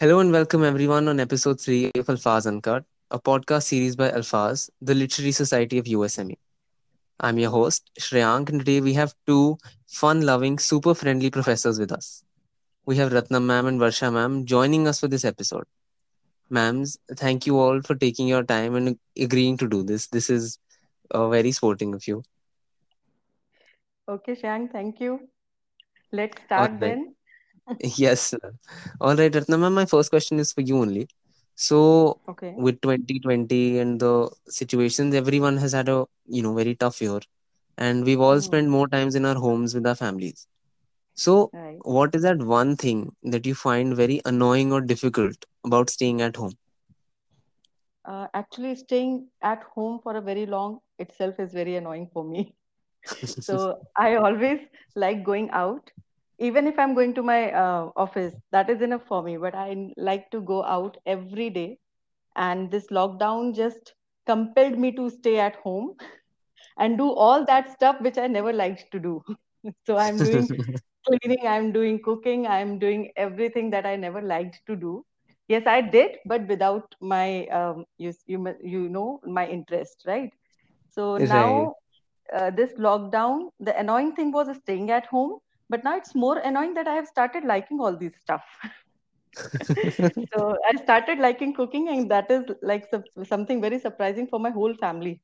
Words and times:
Hello 0.00 0.20
and 0.20 0.30
welcome 0.30 0.62
everyone 0.62 1.08
on 1.08 1.18
episode 1.18 1.60
3 1.60 1.86
of 1.96 2.06
Alfaz 2.06 2.46
Uncut, 2.46 2.84
a 3.10 3.18
podcast 3.18 3.64
series 3.64 3.96
by 3.96 4.08
Alfaz, 4.12 4.70
the 4.80 4.94
Literary 4.94 5.32
Society 5.32 5.76
of 5.76 5.86
USME. 5.86 6.36
I'm 7.18 7.36
your 7.36 7.50
host, 7.50 7.90
Shreyank, 7.98 8.48
and 8.48 8.60
today 8.60 8.80
we 8.80 8.94
have 8.94 9.12
two 9.26 9.58
fun 9.88 10.20
loving, 10.20 10.60
super 10.60 10.94
friendly 10.94 11.30
professors 11.30 11.80
with 11.80 11.90
us. 11.90 12.22
We 12.86 12.94
have 12.98 13.10
Ratnam 13.10 13.46
ma'am 13.46 13.66
and 13.66 13.80
Varsha 13.80 14.12
ma'am 14.12 14.46
joining 14.46 14.86
us 14.86 15.00
for 15.00 15.08
this 15.08 15.24
episode. 15.24 15.64
Ma'ams, 16.48 16.96
thank 17.16 17.44
you 17.44 17.58
all 17.58 17.82
for 17.82 17.96
taking 17.96 18.28
your 18.28 18.44
time 18.44 18.76
and 18.76 18.96
agreeing 19.18 19.56
to 19.56 19.68
do 19.68 19.82
this. 19.82 20.06
This 20.06 20.30
is 20.30 20.60
uh, 21.10 21.28
very 21.28 21.50
sporting 21.50 21.92
of 21.92 22.06
you. 22.06 22.22
Okay, 24.08 24.36
Shang, 24.36 24.68
thank 24.68 25.00
you. 25.00 25.28
Let's 26.12 26.40
start 26.44 26.70
right. 26.70 26.80
then. 26.80 27.14
Yes. 27.80 28.34
All 29.00 29.16
right, 29.16 29.32
Ratnam 29.32 29.60
ma'am, 29.60 29.74
my 29.74 29.86
first 29.86 30.10
question 30.10 30.38
is 30.38 30.52
for 30.52 30.60
you 30.60 30.78
only. 30.78 31.08
So, 31.54 32.20
Okay. 32.28 32.64
with 32.66 32.80
2020 32.80 33.78
and 33.78 34.00
the 34.00 34.30
situations, 34.48 35.14
everyone 35.14 35.56
has 35.58 35.72
had 35.72 35.88
a, 35.88 36.06
you 36.26 36.42
know, 36.42 36.54
very 36.54 36.74
tough 36.74 37.00
year 37.00 37.20
and 37.78 38.04
we've 38.04 38.20
all 38.20 38.40
Hmm. 38.40 38.40
spent 38.40 38.68
more 38.68 38.88
times 38.88 39.14
in 39.14 39.24
our 39.24 39.34
homes 39.36 39.74
with 39.74 39.86
our 39.86 39.94
families. 39.94 40.46
So, 41.14 41.52
Right. 41.52 41.82
what 41.82 42.14
is 42.14 42.22
that 42.22 42.38
one 42.38 42.76
thing 42.76 43.12
that 43.22 43.46
you 43.46 43.54
find 43.54 43.96
very 43.96 44.20
annoying 44.24 44.72
or 44.72 44.80
difficult 44.80 45.44
about 45.64 45.90
staying 45.90 46.20
at 46.22 46.36
home? 46.36 46.54
Uh, 48.04 48.26
actually, 48.34 48.74
staying 48.74 49.28
at 49.42 49.62
home 49.62 49.98
for 50.02 50.16
a 50.16 50.20
very 50.20 50.46
long 50.46 50.80
itself 50.98 51.38
is 51.38 51.52
very 51.52 51.76
annoying 51.76 52.08
for 52.12 52.24
me. 52.24 52.54
So 53.38 53.84
I 53.96 54.14
always 54.16 54.60
like 54.94 55.24
going 55.24 55.50
out, 55.50 55.90
even 56.38 56.66
if 56.66 56.78
I'm 56.78 56.94
going 56.94 57.14
to 57.14 57.22
my 57.22 57.52
uh, 57.52 57.90
office. 57.96 58.34
That 58.52 58.70
is 58.70 58.80
enough 58.82 59.04
for 59.06 59.22
me. 59.22 59.36
But 59.36 59.54
i 59.54 59.92
like 59.96 60.30
to 60.30 60.40
go 60.40 60.64
out 60.64 60.96
every 61.06 61.50
day, 61.50 61.78
and 62.36 62.70
this 62.70 62.88
lockdown 62.88 63.54
just 63.54 63.94
compelled 64.26 64.78
me 64.78 64.92
to 64.92 65.08
stay 65.10 65.38
at 65.38 65.56
home 65.56 65.94
and 66.78 66.98
do 66.98 67.10
all 67.12 67.44
that 67.46 67.70
stuff 67.70 68.00
which 68.00 68.18
I 68.18 68.26
never 68.26 68.52
liked 68.52 68.90
to 68.92 68.98
do. 68.98 69.22
so 69.86 69.96
I'm 69.98 70.22
doing 70.22 70.50
cleaning, 71.06 71.46
I'm 71.46 71.72
doing 71.72 72.00
cooking, 72.02 72.46
I'm 72.46 72.78
doing 72.78 73.10
everything 73.16 73.70
that 73.70 73.86
I 73.86 73.96
never 73.96 74.20
liked 74.22 74.60
to 74.66 74.76
do. 74.76 75.04
Yes, 75.48 75.66
I 75.66 75.80
did, 75.80 76.16
but 76.26 76.46
without 76.48 76.94
my 77.00 77.46
um, 77.46 77.84
you 77.98 78.12
you 78.26 78.54
you 78.62 78.88
know 78.88 79.20
my 79.24 79.46
interest, 79.48 80.04
right? 80.06 80.30
So 80.90 81.18
Right. 81.18 81.18
now 81.18 81.74
uh, 82.34 82.50
this 82.50 82.72
lockdown, 82.74 83.50
the 83.60 83.78
annoying 83.78 84.14
thing 84.14 84.32
was 84.32 84.54
staying 84.56 84.90
at 84.90 85.06
home, 85.06 85.38
but 85.68 85.84
now 85.84 85.96
it's 85.96 86.14
more 86.14 86.38
annoying 86.38 86.74
that 86.74 86.88
I 86.88 86.94
have 86.94 87.06
started 87.06 87.44
liking 87.44 87.80
all 87.80 87.96
these 87.96 88.16
stuff. 88.20 88.42
so 90.32 90.56
I 90.70 90.76
started 90.82 91.18
liking 91.18 91.54
cooking, 91.54 91.88
and 91.88 92.10
that 92.10 92.30
is 92.30 92.44
like 92.62 92.86
something 93.24 93.60
very 93.60 93.78
surprising 93.78 94.26
for 94.26 94.38
my 94.40 94.50
whole 94.50 94.74
family. 94.74 95.22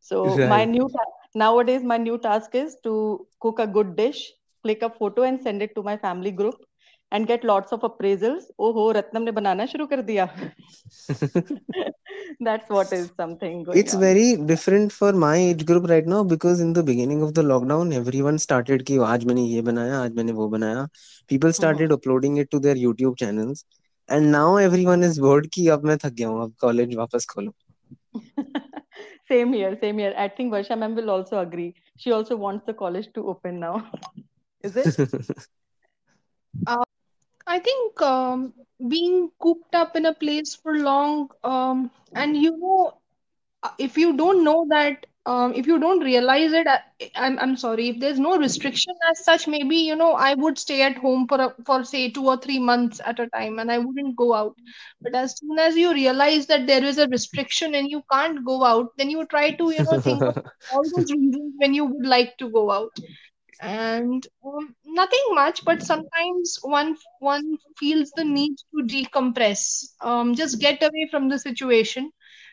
So 0.00 0.40
my 0.44 0.64
new 0.64 0.88
ta- 0.94 1.12
nowadays 1.34 1.82
my 1.84 1.98
new 1.98 2.18
task 2.18 2.54
is 2.54 2.76
to 2.84 3.26
cook 3.40 3.58
a 3.60 3.66
good 3.66 3.96
dish, 3.96 4.32
click 4.62 4.82
a 4.82 4.90
photo 4.90 5.22
and 5.22 5.40
send 5.40 5.62
it 5.62 5.74
to 5.76 5.82
my 5.82 5.96
family 5.96 6.32
group 6.32 6.56
and 7.12 7.26
get 7.26 7.44
lots 7.44 7.72
of 7.72 7.84
appraisals 7.84 8.48
ओ 8.58 8.70
हो 8.72 8.90
रत्नम 8.92 9.22
ने 9.22 9.30
बनाना 9.32 9.66
शुरू 9.66 9.86
कर 9.86 10.02
दिया 10.10 10.26
that's 12.42 12.70
what 12.70 12.92
is 12.92 13.06
something 13.06 13.72
it's 13.76 13.94
very 13.96 14.34
different 14.46 14.92
for 14.92 15.14
my 15.24 15.48
age 15.50 15.64
group 15.66 15.86
right 15.90 16.06
now 16.08 16.24
because 16.32 16.62
in 16.62 16.72
the 16.72 16.84
beginning 16.86 17.22
of 17.22 17.32
the 17.32 17.44
lockdown 17.52 17.92
everyone 17.92 18.36
started 18.46 18.82
कि 18.90 18.98
आज 19.06 19.24
मैंने 19.24 19.44
ये 19.44 19.62
बनाया 19.62 20.00
आज 20.00 20.14
मैंने 20.16 20.32
वो 20.32 20.48
बनाया 20.48 20.86
people 21.30 21.52
started 21.60 21.92
uploading 21.92 22.38
it 22.38 22.50
to 22.52 22.58
their 22.58 22.76
YouTube 22.78 23.18
channels 23.20 23.64
and 24.08 24.30
now 24.30 24.58
everyone 24.58 25.04
is 25.04 25.20
bored 25.20 25.46
कि 25.54 25.68
अब 25.68 25.84
मैं 25.84 25.96
थक 26.04 26.12
गया 26.12 26.28
हूँ 26.28 26.42
अब 26.42 26.54
कॉलेज 26.60 26.96
वापस 26.96 27.26
खोलो 27.34 27.52
same 29.30 29.52
here 29.52 29.76
same 29.76 29.98
here. 29.98 30.14
I 30.16 30.28
think 30.28 30.52
varsha 30.52 30.78
ma'am 30.78 30.94
will 30.94 31.10
also 31.10 31.38
agree. 31.40 31.74
She 31.96 32.12
also 32.12 32.36
wants 32.36 32.64
the 32.66 32.74
college 32.74 33.08
to 33.14 33.26
open 33.28 33.60
now. 33.60 33.86
Is 34.64 34.76
it? 34.76 35.48
Uh, 36.66 36.82
I 37.48 37.58
think 37.60 38.02
um, 38.02 38.54
being 38.88 39.30
cooped 39.40 39.74
up 39.74 39.96
in 39.96 40.06
a 40.06 40.14
place 40.14 40.56
for 40.56 40.78
long, 40.78 41.30
um, 41.44 41.90
and 42.14 42.36
you 42.36 42.56
know, 42.58 42.94
uh, 43.62 43.70
if 43.78 43.96
you 43.98 44.16
don't 44.16 44.44
know 44.44 44.66
that, 44.70 45.06
um, 45.26 45.54
if 45.54 45.66
you 45.66 45.78
don't 45.80 46.00
realize 46.00 46.52
it, 46.52 46.66
I, 46.68 46.80
I'm 47.16 47.38
I'm 47.38 47.56
sorry. 47.56 47.88
If 47.90 48.00
there's 48.00 48.20
no 48.20 48.38
restriction 48.38 48.94
as 49.10 49.24
such, 49.24 49.48
maybe 49.48 49.76
you 49.76 49.96
know 49.96 50.12
I 50.12 50.34
would 50.34 50.58
stay 50.58 50.82
at 50.82 50.98
home 50.98 51.26
for 51.28 51.40
a, 51.40 51.54
for 51.66 51.84
say 51.84 52.10
two 52.10 52.26
or 52.26 52.36
three 52.38 52.58
months 52.60 53.00
at 53.04 53.20
a 53.20 53.28
time, 53.28 53.58
and 53.58 53.70
I 53.72 53.78
wouldn't 53.78 54.16
go 54.16 54.34
out. 54.34 54.56
But 55.00 55.14
as 55.14 55.38
soon 55.38 55.58
as 55.58 55.76
you 55.76 55.92
realize 55.92 56.46
that 56.48 56.66
there 56.66 56.84
is 56.84 56.98
a 56.98 57.08
restriction 57.08 57.74
and 57.74 57.90
you 57.90 58.02
can't 58.12 58.44
go 58.44 58.64
out, 58.64 58.96
then 58.98 59.10
you 59.10 59.26
try 59.26 59.52
to 59.52 59.70
you 59.70 59.84
know 59.84 59.98
think 60.04 60.26
of 60.26 60.36
all 60.68 60.84
those 60.96 61.10
reasons 61.18 61.54
when 61.58 61.74
you 61.74 61.86
would 61.86 62.06
like 62.06 62.36
to 62.38 62.50
go 62.50 62.70
out 62.70 62.98
and 63.60 64.26
um, 64.44 64.74
nothing 64.84 65.24
much 65.32 65.64
but 65.64 65.82
sometimes 65.82 66.58
one 66.62 66.96
one 67.18 67.58
feels 67.78 68.12
the 68.12 68.24
need 68.24 68.56
to 68.72 68.82
decompress 68.94 69.84
um, 70.00 70.34
just 70.34 70.60
get 70.60 70.82
away 70.82 71.08
from 71.10 71.28
the 71.28 71.38
situation. 71.38 72.10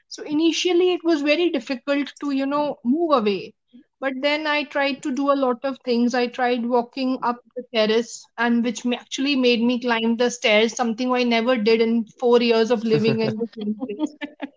So 0.08 0.24
initially 0.24 0.94
it 0.94 1.04
was 1.04 1.22
very 1.22 1.50
difficult 1.50 2.12
to 2.22 2.32
you 2.32 2.46
know 2.46 2.78
move 2.84 3.12
away. 3.12 3.54
But 4.00 4.14
then 4.22 4.46
i 4.48 4.64
tried 4.64 5.02
to 5.04 5.12
do 5.12 5.32
a 5.32 5.40
lot 5.46 5.64
of 5.64 5.78
things. 5.86 6.14
I 6.14 6.28
tried 6.28 6.66
walking 6.66 7.20
up 7.24 7.38
the 7.56 7.64
terrace 7.74 8.26
and 8.38 8.64
which 8.64 8.86
actually 8.86 9.36
made 9.36 9.62
me 9.62 9.80
climb 9.80 10.18
the 10.18 10.30
stairs 10.32 10.74
something 10.76 11.12
i 11.14 11.24
never 11.24 11.56
did 11.58 11.82
in 11.82 12.06
4 12.20 12.42
years 12.42 12.72
of 12.72 12.84
living 12.84 13.20
in 13.22 13.38
the 13.38 13.48
same 13.58 13.76
place. 13.86 14.16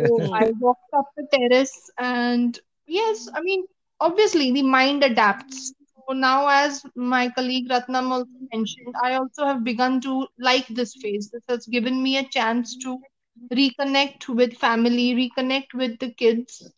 So 0.00 0.28
I 0.34 0.50
walked 0.60 0.92
up 0.96 1.06
the 1.16 1.26
terrace 1.32 1.90
and 1.98 2.58
yes, 2.86 3.28
I 3.34 3.40
mean, 3.42 3.64
obviously 4.00 4.50
the 4.52 4.62
mind 4.62 5.02
adapts. 5.04 5.72
So 6.08 6.12
now, 6.14 6.48
as 6.48 6.84
my 6.94 7.28
colleague 7.30 7.68
Ratnam 7.68 8.10
also 8.10 8.30
mentioned, 8.52 8.94
I 9.02 9.14
also 9.14 9.44
have 9.46 9.64
begun 9.64 10.00
to 10.02 10.26
like 10.38 10.66
this 10.68 10.94
phase. 10.94 11.30
This 11.30 11.42
has 11.48 11.66
given 11.66 12.02
me 12.02 12.16
a 12.18 12.28
chance 12.28 12.76
to 12.78 12.98
reconnect 13.52 14.28
with 14.28 14.54
family, 14.58 15.14
reconnect 15.14 15.74
with 15.74 15.98
the 15.98 16.10
kids. 16.12 16.70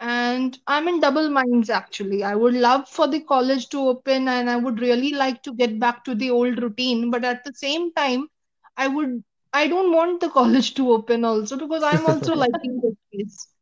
And 0.00 0.58
I'm 0.66 0.88
in 0.88 1.00
double 1.00 1.28
minds 1.30 1.70
actually. 1.70 2.22
I 2.24 2.34
would 2.34 2.54
love 2.54 2.88
for 2.88 3.06
the 3.08 3.20
college 3.20 3.68
to 3.70 3.78
open 3.88 4.28
and 4.28 4.48
I 4.50 4.56
would 4.56 4.80
really 4.80 5.10
like 5.12 5.42
to 5.44 5.52
get 5.54 5.78
back 5.80 6.04
to 6.04 6.14
the 6.14 6.30
old 6.30 6.60
routine. 6.62 7.10
But 7.10 7.24
at 7.24 7.44
the 7.44 7.54
same 7.54 7.92
time, 7.92 8.28
I 8.76 8.88
would 8.88 9.22
I 9.52 9.68
don't 9.68 9.92
want 9.92 10.20
the 10.20 10.28
college 10.40 10.74
to 10.74 10.90
open 10.92 11.24
also 11.24 11.56
because 11.56 11.82
I'm 11.82 12.06
also 12.06 12.34
liking 12.36 12.80
this 12.82 12.94
space. 13.08 13.55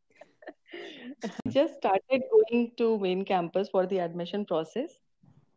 just 1.47 1.75
started 1.75 2.23
going 2.31 2.71
to 2.77 2.97
main 2.99 3.25
campus 3.25 3.69
for 3.69 3.85
the 3.85 3.99
admission 3.99 4.45
process. 4.45 4.91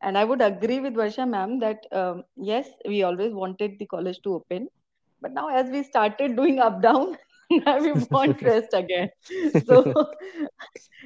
And 0.03 0.17
I 0.17 0.25
would 0.25 0.41
agree 0.41 0.81
with 0.81 0.95
Varsha 0.95 1.29
ma'am 1.29 1.59
that 1.61 1.87
um, 1.93 2.25
yes, 2.37 2.69
we 2.87 3.03
always 3.03 3.33
wanted 3.33 3.79
the 3.79 3.87
college 3.87 4.21
to 4.23 4.35
open. 4.35 4.69
But 5.21 5.33
now, 5.33 5.49
as 5.49 5.69
we 5.71 5.83
started 5.83 6.37
doing 6.37 6.61
up 6.61 6.81
down, 6.81 7.17
now 7.51 7.81
we 7.81 7.93
want 7.93 8.41
rest 8.43 8.69
again. 8.73 9.11
So, 9.67 10.13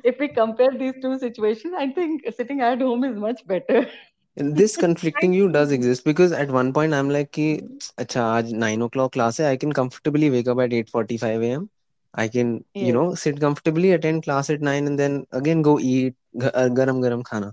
if 0.04 0.18
we 0.18 0.28
compare 0.28 0.70
these 0.70 0.94
two 1.00 1.18
situations, 1.18 1.74
I 1.76 1.88
think 1.90 2.22
sitting 2.36 2.60
at 2.60 2.80
home 2.80 3.04
is 3.04 3.16
much 3.16 3.46
better. 3.46 3.88
this 4.36 4.76
conflicting 4.76 5.32
you 5.32 5.48
does 5.48 5.72
exist 5.72 6.04
because 6.04 6.32
at 6.32 6.50
one 6.50 6.72
point 6.72 6.94
I'm 6.94 7.08
like, 7.10 7.32
ki, 7.32 7.62
acha, 7.98 8.50
9 8.50 8.82
o'clock 8.82 9.12
class 9.12 9.38
hai, 9.38 9.50
I 9.52 9.56
can 9.56 9.72
comfortably 9.72 10.30
wake 10.30 10.48
up 10.48 10.58
at 10.58 10.70
8.45 10.70 11.44
a.m. 11.44 11.70
I 12.14 12.28
can, 12.28 12.64
yes. 12.74 12.86
you 12.86 12.92
know, 12.92 13.14
sit 13.14 13.40
comfortably, 13.40 13.92
attend 13.92 14.22
class 14.24 14.50
at 14.50 14.60
nine, 14.60 14.86
and 14.86 14.98
then 14.98 15.26
again 15.32 15.62
go 15.62 15.78
eat 15.78 16.14
uh, 16.40 16.68
garam 16.68 17.00
garam 17.00 17.22
khana. 17.22 17.52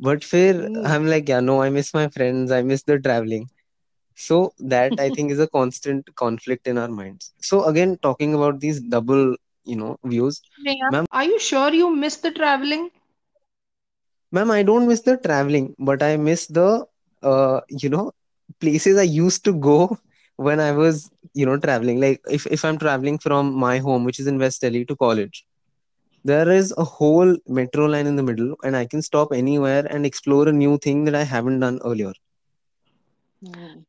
But 0.00 0.20
फिर 0.20 0.54
mm. 0.68 0.86
I'm 0.86 1.06
like, 1.06 1.28
yeah, 1.28 1.40
no, 1.40 1.62
I 1.62 1.70
miss 1.70 1.94
my 1.94 2.08
friends. 2.08 2.50
I 2.50 2.62
miss 2.62 2.82
the 2.82 2.98
traveling. 2.98 3.48
So 4.16 4.52
that 4.58 4.98
I 4.98 5.10
think 5.10 5.30
is 5.30 5.38
a 5.38 5.46
constant 5.58 6.14
conflict 6.16 6.66
in 6.66 6.78
our 6.78 6.88
minds. 6.88 7.32
So 7.40 7.64
again, 7.64 7.96
talking 8.02 8.34
about 8.34 8.60
these 8.60 8.80
double, 8.80 9.36
you 9.64 9.76
know, 9.76 9.98
views. 10.04 10.40
Yeah. 10.58 10.90
Ma'am, 10.90 11.06
are 11.12 11.24
you 11.24 11.38
sure 11.38 11.72
you 11.72 11.94
miss 11.94 12.16
the 12.16 12.32
traveling? 12.32 12.90
Ma'am, 14.32 14.50
I 14.50 14.62
don't 14.64 14.88
miss 14.88 15.00
the 15.02 15.16
traveling, 15.16 15.74
but 15.78 16.02
I 16.02 16.16
miss 16.16 16.48
the, 16.48 16.86
uh, 17.22 17.60
you 17.68 17.88
know, 17.88 18.12
places 18.60 18.98
I 18.98 19.02
used 19.02 19.44
to 19.44 19.54
go 19.54 19.98
when 20.37 20.59
I 20.59 20.71
was, 20.71 21.09
you 21.33 21.45
know, 21.45 21.57
traveling. 21.57 21.99
Like 21.99 22.21
if, 22.29 22.45
if 22.47 22.63
I'm 22.65 22.77
traveling 22.77 23.17
from 23.19 23.53
my 23.53 23.77
home, 23.79 24.03
which 24.05 24.19
is 24.19 24.27
in 24.27 24.39
West 24.39 24.61
Delhi, 24.61 24.85
to 24.85 24.95
college, 24.95 25.45
there 26.23 26.49
is 26.49 26.73
a 26.77 26.83
whole 26.83 27.35
metro 27.47 27.85
line 27.85 28.07
in 28.07 28.15
the 28.15 28.23
middle, 28.23 28.55
and 28.63 28.75
I 28.75 28.85
can 28.85 29.01
stop 29.01 29.31
anywhere 29.33 29.85
and 29.89 30.05
explore 30.05 30.47
a 30.47 30.53
new 30.53 30.77
thing 30.77 31.05
that 31.05 31.15
I 31.15 31.23
haven't 31.23 31.59
done 31.59 31.79
earlier. 31.83 32.13
Mm. 33.43 33.85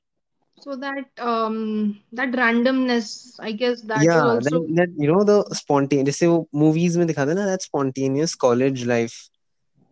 So 0.61 0.77
that 0.77 1.11
um 1.19 2.01
that 2.13 2.31
randomness, 2.33 3.37
I 3.41 3.53
guess 3.53 3.83
that 3.83 4.13
is 4.15 4.25
Yeah, 4.25 4.25
also 4.25 4.45
that, 4.45 4.73
that 4.77 4.89
you 4.97 5.09
know 5.13 5.25
the 5.25 5.43
spontaneous. 5.55 6.07
जैसे 6.07 6.27
वो 6.27 6.39
movies 6.63 6.97
में 6.97 7.07
दिखाते 7.07 7.31
हैं 7.31 7.37
ना 7.39 7.45
that 7.47 7.63
spontaneous 7.67 8.35
college 8.45 8.85
life 8.91 9.17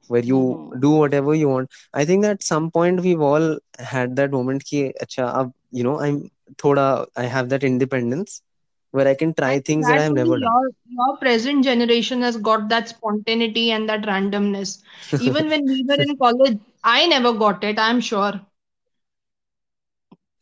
where 0.09 0.25
you 0.31 0.41
Mm-hmm. 0.41 0.81
do 0.85 0.91
whatever 0.91 1.35
you 1.35 1.49
want. 1.49 1.71
I 1.95 2.05
think 2.05 2.25
at 2.25 2.43
some 2.43 2.71
point 2.71 3.01
we've 3.07 3.21
all 3.31 3.47
had 3.93 4.17
that 4.17 4.31
moment 4.33 4.65
ki, 4.65 4.93
acha, 5.07 5.27
ab, 5.41 5.53
you 5.71 5.85
know, 5.85 5.99
I'm 6.01 6.31
thoda, 6.57 7.07
I 7.17 7.25
have 7.25 7.49
that 7.51 7.65
independence 7.65 8.43
where 8.91 9.07
I 9.09 9.15
can 9.15 9.35
I 9.45 9.57
try 9.57 9.59
think 9.59 9.61
things 9.61 9.87
that 9.87 9.97
that 9.97 9.99
I've 9.99 10.13
only 10.13 10.23
never 10.23 10.39
done. 10.39 10.55
your 10.55 10.71
your 10.91 11.17
present 11.19 11.65
generation 11.65 12.23
has 12.23 12.37
got 12.37 12.69
that 12.69 12.89
spontaneity 12.89 13.71
and 13.71 13.89
that 13.89 14.03
randomness. 14.03 14.83
Even 15.19 15.49
when 15.49 15.67
we 15.67 15.85
were 15.89 16.01
in 16.03 16.17
college, 16.17 16.59
I 16.85 17.07
never 17.07 17.33
got 17.33 17.63
it, 17.65 17.79
I'm 17.79 18.01
sure. 18.01 18.41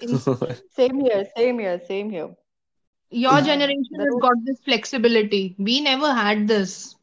In 0.00 0.22
Same 0.68 1.00
here, 1.00 1.24
same 1.36 1.58
here, 1.58 1.78
same 1.80 2.10
here. 2.10 2.34
your 3.10 3.40
Y- 3.40 3.46
Uh, 3.48 3.48
generation 3.48 3.96
that 3.96 4.06
has 4.06 4.14
was 4.14 4.24
got 4.24 4.36
this 4.44 4.60
flexibility. 4.64 5.54
We 5.58 5.80
never 5.80 6.12
had 6.12 6.46
this. 6.48 6.94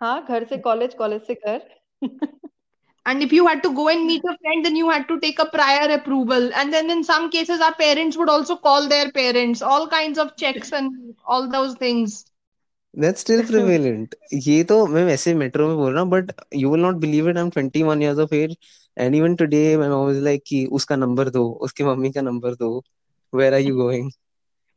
हाँ 0.00 0.24
घर 0.28 0.44
से 0.48 0.56
college 0.66 0.94
college 0.98 1.22
से 1.26 1.34
घर 1.46 1.68
And 3.06 3.22
if 3.22 3.32
you 3.32 3.46
had 3.46 3.62
to 3.62 3.72
go 3.74 3.88
and 3.88 4.06
meet 4.06 4.22
a 4.24 4.36
friend, 4.38 4.64
then 4.64 4.76
you 4.76 4.90
had 4.90 5.08
to 5.08 5.18
take 5.20 5.38
a 5.38 5.46
prior 5.46 5.90
approval. 5.92 6.50
And 6.54 6.72
then 6.72 6.90
in 6.90 7.02
some 7.04 7.30
cases, 7.30 7.60
our 7.60 7.74
parents 7.74 8.16
would 8.16 8.28
also 8.28 8.56
call 8.56 8.88
their 8.88 9.10
parents, 9.10 9.62
all 9.62 9.88
kinds 9.88 10.18
of 10.18 10.36
checks 10.36 10.72
and 10.72 11.14
all 11.26 11.48
those 11.48 11.74
things. 11.76 12.24
That's 13.02 13.20
still 13.20 13.42
prevalent. 13.48 14.14
ये 14.46 14.62
तो 14.70 14.86
मैं 14.86 15.04
वैसे 15.06 15.34
metro 15.34 15.66
में 15.68 15.76
बोल 15.76 15.92
रहा 15.92 16.02
हूँ 16.02 16.10
but 16.10 16.30
you 16.60 16.70
will 16.72 16.82
not 16.86 17.00
believe 17.04 17.26
it 17.32 17.38
I'm 17.42 17.50
21 17.56 18.00
years 18.04 18.18
of 18.24 18.32
age 18.38 18.54
and 18.96 19.14
even 19.18 19.36
today 19.42 19.76
my 19.82 19.88
mom 19.94 20.08
is 20.14 20.20
like 20.28 20.42
कि 20.46 20.64
उसका 20.78 20.96
नंबर 20.96 21.28
दो 21.36 21.44
उसकी 21.68 21.84
मम्मी 21.84 22.10
का 22.16 22.20
नंबर 22.30 22.54
दो 22.64 22.70
where 23.40 23.52
are 23.58 23.62
you 23.68 23.76
going 23.82 24.10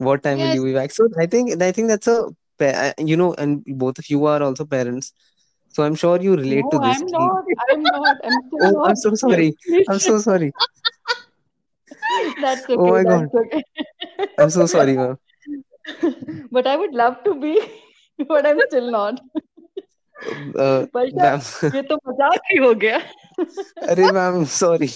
what 0.09 0.23
time 0.27 0.41
will 0.45 0.51
Yes, 0.51 0.59
you 0.59 0.63
be 0.65 0.73
back 0.79 0.91
so 0.99 1.07
I 1.25 1.27
think 1.35 1.61
I 1.69 1.71
think 1.71 1.89
that's 1.93 2.07
a 2.15 2.17
pa- 2.59 2.75
uh, 2.85 2.93
you 3.11 3.17
know 3.23 3.33
and 3.45 3.63
both 3.85 3.99
of 4.03 4.09
you 4.15 4.25
are 4.35 4.41
also 4.49 4.65
parents 4.77 5.13
so 5.73 5.83
I'm 5.83 5.95
sure 5.95 6.19
you 6.21 6.35
relate 6.35 6.65
to 6.71 6.77
no 6.77 6.85
this 6.85 6.99
I'm 6.99 7.07
कि, 7.07 7.11
not 7.11 7.43
I'm 7.69 7.83
not 7.83 8.17
I'm 8.29 8.37
still 8.47 8.63
oh 8.63 8.67
I'm 8.67 8.89
not 8.89 8.97
so 8.97 9.13
sorry 9.15 9.49
I'm 9.87 9.99
please 9.99 10.03
so 10.05 10.17
sorry 10.19 10.51
that's 12.41 12.69
oh 12.69 12.77
okay 12.77 12.91
my 12.91 13.03
god 13.03 13.29
that's 13.31 13.35
okay 13.35 13.63
I'm 14.39 14.49
so 14.49 14.65
sorry 14.65 14.95
ma'am 15.01 15.17
but 16.51 16.67
I 16.67 16.75
would 16.75 16.93
love 16.93 17.23
to 17.25 17.35
be 17.35 17.53
but 18.33 18.45
I'm 18.45 18.59
still 18.69 18.91
not 18.91 19.21
uh, 20.57 20.85
Varsha 20.95 21.29
ma'am 21.29 21.39
ये 21.75 21.81
तो 21.89 21.95
मजाक 22.07 22.51
ही 22.51 22.57
हो 22.65 22.73
गया 22.83 22.97
अरे 23.93 24.09
ma'am 24.17 24.45
sorry 24.59 24.89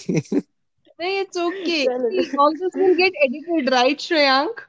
hey, 0.99 1.19
it's 1.21 1.37
okay. 1.43 1.63
See, 1.65 1.85
चलो 1.85 2.43
all 2.43 2.53
this 2.59 2.75
will 2.81 2.95
get 2.95 3.13
edited, 3.25 3.71
right, 3.73 4.03
Shreyank? 4.07 4.61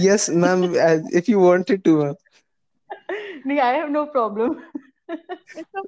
yes 0.00 0.28
ma'am 0.28 0.64
uh, 0.88 0.98
if 1.20 1.28
you 1.28 1.38
wanted 1.44 1.84
to 1.84 1.96
ma'am 2.02 2.16
नहीं 3.46 3.60
I 3.60 3.72
have 3.78 3.90
no 3.90 4.06
problem 4.06 4.58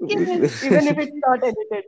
even 0.10 0.88
if 0.88 0.98
it's 0.98 1.14
not 1.26 1.44
edited. 1.44 1.86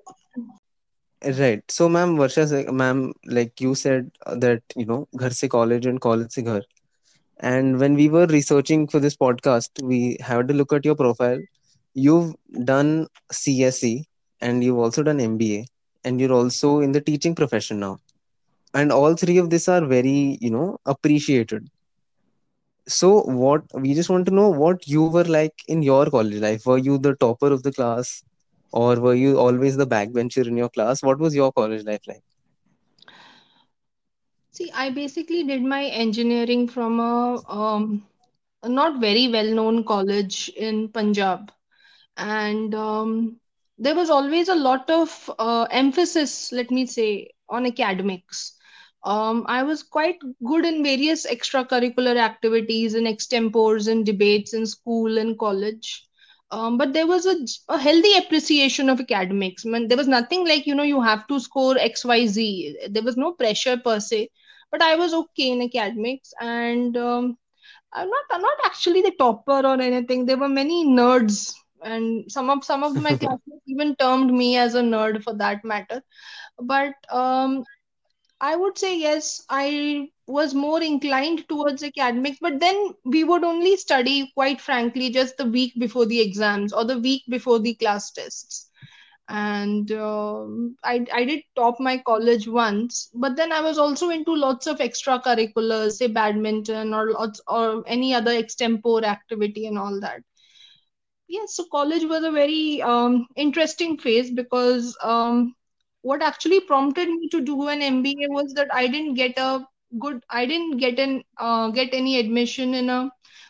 Right. 1.39 1.63
So, 1.69 1.89
ma'am, 1.89 2.17
Varsha, 2.17 2.71
ma'am, 2.71 3.13
like 3.25 3.59
you 3.59 3.75
said 3.75 4.11
that, 4.27 4.61
you 4.75 4.85
know, 4.85 5.07
ghar 5.17 5.31
se 5.31 5.47
college 5.47 5.85
and 5.85 5.99
college 5.99 6.31
se 6.31 6.43
ghar. 6.43 6.61
And 7.39 7.79
when 7.79 7.95
we 7.95 8.09
were 8.09 8.27
researching 8.27 8.87
for 8.87 8.99
this 8.99 9.15
podcast, 9.15 9.83
we 9.83 10.17
had 10.19 10.47
to 10.47 10.53
look 10.53 10.71
at 10.73 10.85
your 10.85 10.95
profile. 10.95 11.39
You've 11.93 12.35
done 12.63 13.07
CSE 13.31 14.03
and 14.41 14.63
you've 14.63 14.77
also 14.77 15.03
done 15.03 15.19
MBA 15.19 15.65
and 16.03 16.19
you're 16.19 16.33
also 16.33 16.79
in 16.79 16.91
the 16.91 17.01
teaching 17.01 17.35
profession 17.35 17.79
now. 17.79 17.99
And 18.73 18.91
all 18.91 19.15
three 19.15 19.37
of 19.37 19.49
these 19.49 19.67
are 19.67 19.85
very, 19.85 20.37
you 20.41 20.51
know, 20.51 20.77
appreciated 20.85 21.69
so, 22.87 23.21
what 23.23 23.63
we 23.73 23.93
just 23.93 24.09
want 24.09 24.25
to 24.27 24.33
know 24.33 24.49
what 24.49 24.87
you 24.87 25.03
were 25.03 25.23
like 25.25 25.53
in 25.67 25.81
your 25.83 26.05
college 26.09 26.39
life. 26.41 26.65
Were 26.65 26.77
you 26.77 26.97
the 26.97 27.15
topper 27.15 27.51
of 27.51 27.63
the 27.63 27.71
class 27.71 28.23
or 28.71 28.99
were 28.99 29.13
you 29.15 29.37
always 29.39 29.77
the 29.77 29.87
backbencher 29.87 30.45
in 30.47 30.57
your 30.57 30.69
class? 30.69 31.01
What 31.03 31.19
was 31.19 31.35
your 31.35 31.51
college 31.51 31.85
life 31.85 32.01
like? 32.07 32.23
See, 34.51 34.71
I 34.73 34.89
basically 34.89 35.43
did 35.43 35.63
my 35.63 35.85
engineering 35.85 36.67
from 36.67 36.99
a 36.99 37.41
um, 37.47 38.05
a 38.63 38.69
not 38.69 38.99
very 38.99 39.27
well 39.27 39.51
known 39.53 39.83
college 39.83 40.49
in 40.55 40.89
Punjab. 40.89 41.51
And 42.17 42.73
um, 42.75 43.39
there 43.77 43.95
was 43.95 44.09
always 44.09 44.47
a 44.49 44.55
lot 44.55 44.89
of 44.89 45.29
uh, 45.39 45.67
emphasis, 45.71 46.51
let 46.51 46.71
me 46.71 46.85
say, 46.85 47.31
on 47.49 47.65
academics. 47.65 48.57
Um, 49.05 49.45
I 49.47 49.63
was 49.63 49.83
quite 49.83 50.17
good 50.45 50.65
in 50.65 50.83
various 50.83 51.25
extracurricular 51.27 52.17
activities 52.17 52.95
and 52.95 53.07
extempores 53.07 53.87
and 53.89 54.05
debates 54.05 54.53
in 54.53 54.67
school 54.67 55.17
and 55.17 55.37
college. 55.39 56.05
Um, 56.51 56.77
but 56.77 56.93
there 56.93 57.07
was 57.07 57.25
a 57.25 57.77
healthy 57.79 58.13
appreciation 58.17 58.89
of 58.89 58.99
academics. 59.01 59.65
Man, 59.65 59.87
there 59.87 59.97
was 59.97 60.07
nothing 60.07 60.47
like, 60.47 60.67
you 60.67 60.75
know, 60.75 60.83
you 60.83 61.01
have 61.01 61.27
to 61.27 61.39
score 61.39 61.77
XYZ. 61.77 62.75
There 62.89 63.03
was 63.03 63.17
no 63.17 63.33
pressure 63.33 63.77
per 63.77 63.99
se. 63.99 64.29
But 64.71 64.81
I 64.81 64.95
was 64.95 65.13
okay 65.13 65.51
in 65.51 65.61
academics. 65.63 66.33
And 66.41 66.97
um, 66.97 67.37
I'm 67.93 68.09
not 68.09 68.25
I'm 68.31 68.41
not 68.41 68.57
actually 68.65 69.01
the 69.01 69.11
topper 69.17 69.61
or 69.65 69.81
anything. 69.81 70.25
There 70.25 70.37
were 70.37 70.49
many 70.49 70.85
nerds, 70.85 71.53
and 71.83 72.31
some 72.31 72.49
of 72.49 72.63
some 72.63 72.83
of 72.83 72.95
my 72.95 73.13
classmates 73.23 73.63
even 73.67 73.95
termed 73.95 74.31
me 74.33 74.57
as 74.57 74.75
a 74.75 74.81
nerd 74.81 75.23
for 75.23 75.33
that 75.35 75.63
matter. 75.63 76.01
But 76.59 76.93
um, 77.11 77.63
I 78.41 78.55
would 78.55 78.77
say 78.77 78.97
yes, 78.97 79.43
I 79.49 80.09
was 80.27 80.53
more 80.53 80.81
inclined 80.81 81.47
towards 81.49 81.83
academics, 81.83 82.37
but 82.41 82.59
then 82.59 82.93
we 83.05 83.23
would 83.23 83.43
only 83.43 83.77
study, 83.77 84.31
quite 84.33 84.61
frankly, 84.61 85.09
just 85.09 85.37
the 85.37 85.45
week 85.45 85.73
before 85.79 86.05
the 86.05 86.21
exams 86.21 86.73
or 86.73 86.85
the 86.85 86.99
week 86.99 87.23
before 87.29 87.59
the 87.59 87.75
class 87.75 88.11
tests. 88.11 88.69
And 89.27 89.91
um, 89.91 90.75
I, 90.83 91.05
I 91.13 91.25
did 91.25 91.41
top 91.55 91.79
my 91.79 91.97
college 91.97 92.47
once 92.47 93.09
but 93.15 93.35
then 93.35 93.51
i 93.51 93.59
was 93.59 93.79
also 93.79 94.09
into 94.11 94.35
lots 94.35 94.67
of 94.67 94.77
extracurriculars 94.77 95.93
say 95.93 96.05
badminton 96.07 96.93
or 96.93 97.11
lots 97.11 97.41
or 97.47 97.83
any 97.87 98.13
other 98.13 98.31
extempore 98.31 99.03
activity 99.03 99.65
and 99.65 99.79
all 99.79 99.99
that. 100.01 100.21
Yes 101.27 101.55
so 101.55 101.65
college 101.71 102.03
was 102.05 102.23
a 102.23 102.31
very 102.31 102.81
um, 102.83 103.27
interesting 103.35 103.97
phase 103.97 104.29
because 104.31 104.95
um, 105.03 105.55
what 106.09 106.21
actually 106.29 106.59
prompted 106.71 107.09
me 107.09 107.29
to 107.35 107.41
do 107.51 107.67
an 107.73 107.81
mba 107.91 108.29
was 108.37 108.53
that 108.59 108.73
i 108.81 108.87
didn't 108.87 109.15
get 109.15 109.37
a 109.37 109.49
good 110.05 110.21
i 110.29 110.45
didn't 110.45 110.77
get 110.77 110.99
an 110.99 111.23
uh, 111.37 111.69
get 111.79 111.93
any 112.01 112.17
admission 112.19 112.73
in 112.83 112.89
a 112.89 112.99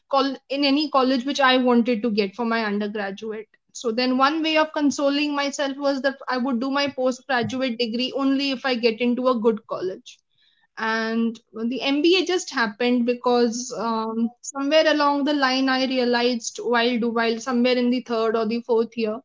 call 0.10 0.36
in 0.50 0.64
any 0.74 0.90
college 0.98 1.26
which 1.26 1.42
i 1.52 1.58
wanted 1.70 2.02
to 2.02 2.12
get 2.22 2.36
for 2.36 2.46
my 2.54 2.64
undergraduate 2.72 3.48
so 3.74 3.92
then 3.92 4.18
one 4.18 4.42
way 4.42 4.58
of 4.58 4.72
consoling 4.74 5.36
myself 5.36 5.76
was 5.78 6.02
that 6.02 6.18
I 6.30 6.38
would 6.38 6.62
do 6.62 6.72
my 6.72 6.88
postgraduate 6.90 7.78
degree 7.78 8.14
only 8.16 8.52
if 8.52 8.66
I 8.66 8.76
get 8.76 9.02
into 9.02 9.28
a 9.28 9.40
good 9.40 9.68
college. 9.68 10.18
And 10.78 11.38
the 11.54 11.82
MBA 11.82 12.26
just 12.26 12.54
happened 12.54 13.06
because 13.06 13.74
um, 13.78 14.30
somewhere 14.42 14.86
along 14.88 15.26
the 15.26 15.34
line 15.34 15.68
I 15.68 15.86
realized 15.88 16.60
while 16.64 16.98
do 17.00 17.10
while 17.10 17.38
somewhere 17.40 17.76
in 17.76 17.90
the 17.90 18.02
third 18.02 18.38
or 18.38 18.46
the 18.46 18.62
fourth 18.62 18.96
year, 18.96 19.20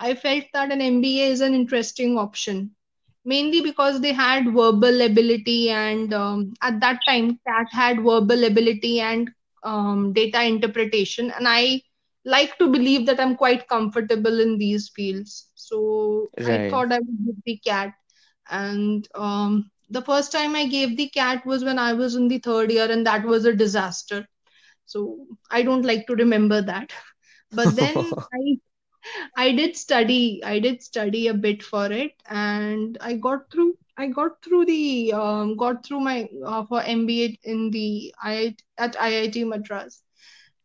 I 0.00 0.14
felt 0.14 0.44
that 0.54 0.72
an 0.72 0.82
MBA 0.82 1.28
is 1.28 1.40
an 1.42 1.54
interesting 1.54 2.18
option. 2.18 2.76
Mainly 3.24 3.62
because 3.62 4.00
they 4.00 4.12
had 4.12 4.46
verbal 4.52 5.02
ability 5.02 5.70
and 5.70 6.12
um, 6.14 6.54
at 6.62 6.80
that 6.80 7.00
time 7.06 7.38
CAT 7.46 7.66
had 7.72 8.02
verbal 8.02 8.44
ability 8.44 9.00
and 9.00 9.30
um, 9.64 10.12
data 10.14 10.42
interpretation 10.44 11.30
and 11.30 11.46
I 11.48 11.82
like 12.24 12.58
to 12.58 12.68
believe 12.68 13.06
that 13.06 13.20
I'm 13.20 13.36
quite 13.36 13.68
comfortable 13.68 14.40
in 14.40 14.58
these 14.58 14.90
fields. 14.94 15.50
So 15.54 16.30
I 16.44 16.64
thought 16.68 16.92
I 16.92 16.98
would 17.00 17.26
give 17.26 17.36
the 17.46 17.58
cat. 17.64 17.94
And 18.50 19.08
um, 19.14 19.70
the 19.90 20.02
first 20.02 20.32
time 20.32 20.56
I 20.56 20.66
gave 20.66 20.96
the 20.96 21.08
cat 21.10 21.46
was 21.46 21.64
when 21.64 21.78
I 21.78 21.94
was 21.94 22.16
in 22.16 22.28
the 22.28 22.38
third 22.38 22.72
year, 22.72 22.90
and 22.90 23.06
that 23.06 23.24
was 23.24 23.44
a 23.46 23.54
disaster. 23.54 24.26
So 24.86 25.26
I 25.50 25.62
don't 25.62 25.84
like 25.84 26.06
to 26.08 26.14
remember 26.16 26.62
that. 26.62 26.92
But 27.52 27.76
then 27.76 28.14
I 28.34 28.58
I 29.36 29.52
did 29.52 29.76
study. 29.76 30.42
I 30.44 30.58
did 30.58 30.82
study 30.82 31.28
a 31.28 31.34
bit 31.34 31.62
for 31.62 31.90
it, 31.92 32.12
and 32.28 32.98
I 33.00 33.14
got 33.14 33.50
through. 33.50 33.76
I 33.96 34.06
got 34.06 34.42
through 34.42 34.66
the 34.66 35.12
um, 35.12 35.56
got 35.56 35.84
through 35.84 36.00
my 36.00 36.28
uh, 36.44 36.64
for 36.66 36.80
MBA 36.80 37.38
in 37.44 37.70
the 37.70 38.14
I 38.22 38.56
at 38.78 38.94
IIT 38.94 39.46
Madras 39.46 40.02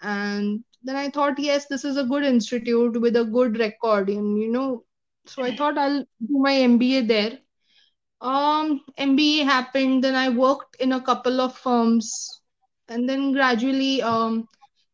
and 0.02 0.64
then 0.84 0.96
i 0.96 1.10
thought 1.10 1.40
yes 1.40 1.66
this 1.66 1.84
is 1.84 1.98
a 1.98 2.04
good 2.04 2.24
institute 2.24 3.00
with 3.02 3.16
a 3.16 3.26
good 3.26 3.58
record 3.58 4.10
and 4.10 4.42
you 4.42 4.52
know 4.52 4.84
so 5.26 5.44
i 5.44 5.56
thought 5.56 5.78
i'll 5.78 6.02
do 6.02 6.38
my 6.48 6.54
mba 6.54 7.08
there 7.08 7.40
um 8.22 8.82
mba 9.00 9.44
happened 9.44 10.04
then 10.04 10.16
i 10.16 10.30
worked 10.30 10.76
in 10.80 10.94
a 10.94 11.02
couple 11.02 11.42
of 11.42 11.58
firms 11.58 12.42
and 12.88 13.10
then 13.10 13.32
gradually 13.32 14.02
um 14.02 14.48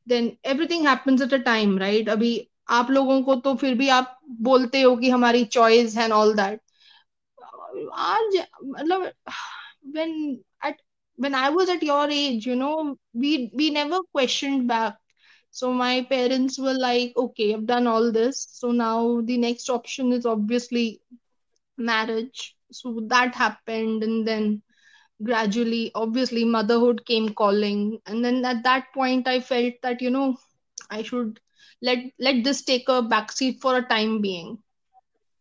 then 0.06 0.38
everything 0.44 0.84
happens 0.84 1.22
at 1.22 1.34
a 1.34 1.40
time 1.40 1.78
right 1.78 2.08
अभी 2.08 2.51
आप 2.80 2.92
लोगों 2.92 3.22
को 3.24 3.36
तो 3.46 3.54
फिर 3.62 3.76
भी 3.78 3.88
आप 3.90 4.20
बोलते 4.50 4.82
हो 4.82 4.96
कि 4.98 5.10
हमारी 5.10 5.44
चॉइस 5.56 5.98
एंड 5.98 6.14
ऑल 6.14 6.34
दैट 6.36 6.62
आज 7.94 8.38
मतलब 8.66 9.12
when 9.96 10.14
at 10.66 10.82
when 11.20 11.36
I 11.36 11.54
was 11.54 11.70
at 11.70 11.84
your 11.84 12.12
age 12.12 12.48
you 12.48 12.56
know 12.56 12.72
we 13.18 13.36
we 13.56 13.70
never 13.70 14.02
questioned 14.02 14.68
back 14.68 14.98
so 15.54 15.72
my 15.74 16.02
parents 16.10 16.60
were 16.60 16.74
like 16.74 17.18
okay 17.18 17.44
I 17.44 17.50
have 17.52 17.66
done 17.66 17.88
all 17.88 18.12
this 18.12 18.44
so 18.60 18.72
now 18.72 19.22
the 19.22 19.38
next 19.40 19.70
option 19.70 20.14
is 20.14 20.28
obviously 20.28 20.88
marriage 21.78 22.54
so 22.74 23.00
that 23.16 23.36
happened 23.36 24.04
and 24.04 24.26
then 24.26 24.62
gradually, 25.20 25.92
obviously 25.96 26.44
motherhood 26.46 27.06
came 27.06 27.34
calling. 27.34 28.00
And 28.06 28.26
then 28.26 28.44
at 28.44 28.64
that 28.64 28.94
point, 28.94 29.28
i 29.28 29.40
felt 29.40 29.76
that, 29.84 30.02
you 30.02 30.10
know, 30.10 30.38
i 30.90 31.04
should 31.04 31.40
let 31.82 32.00
let 32.20 32.44
this 32.44 32.64
take 32.64 32.88
a 32.90 33.02
backseat 33.02 33.60
for 33.62 33.78
a 33.78 33.88
time 33.88 34.22
being. 34.22 34.58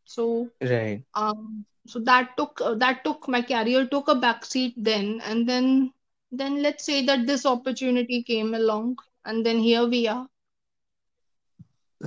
So 0.05 0.51
Right. 0.61 1.05
um 1.15 1.65
so 1.87 1.99
that 2.01 2.37
took 2.37 2.61
uh, 2.61 2.75
that 2.75 3.05
took 3.05 3.29
my 3.29 3.43
career 3.43 3.87
took 3.87 4.09
a 4.09 4.15
backseat 4.15 4.75
then 4.77 5.21
and 5.25 5.49
then 5.49 5.93
then 6.31 6.63
let's 6.63 6.85
say 6.85 7.05
that 7.05 7.27
this 7.27 7.45
opportunity 7.47 8.23
came 8.23 8.55
along 8.55 8.97
and 9.25 9.45
then 9.47 9.59
here 9.59 9.87
we 9.87 10.07
are 10.09 10.27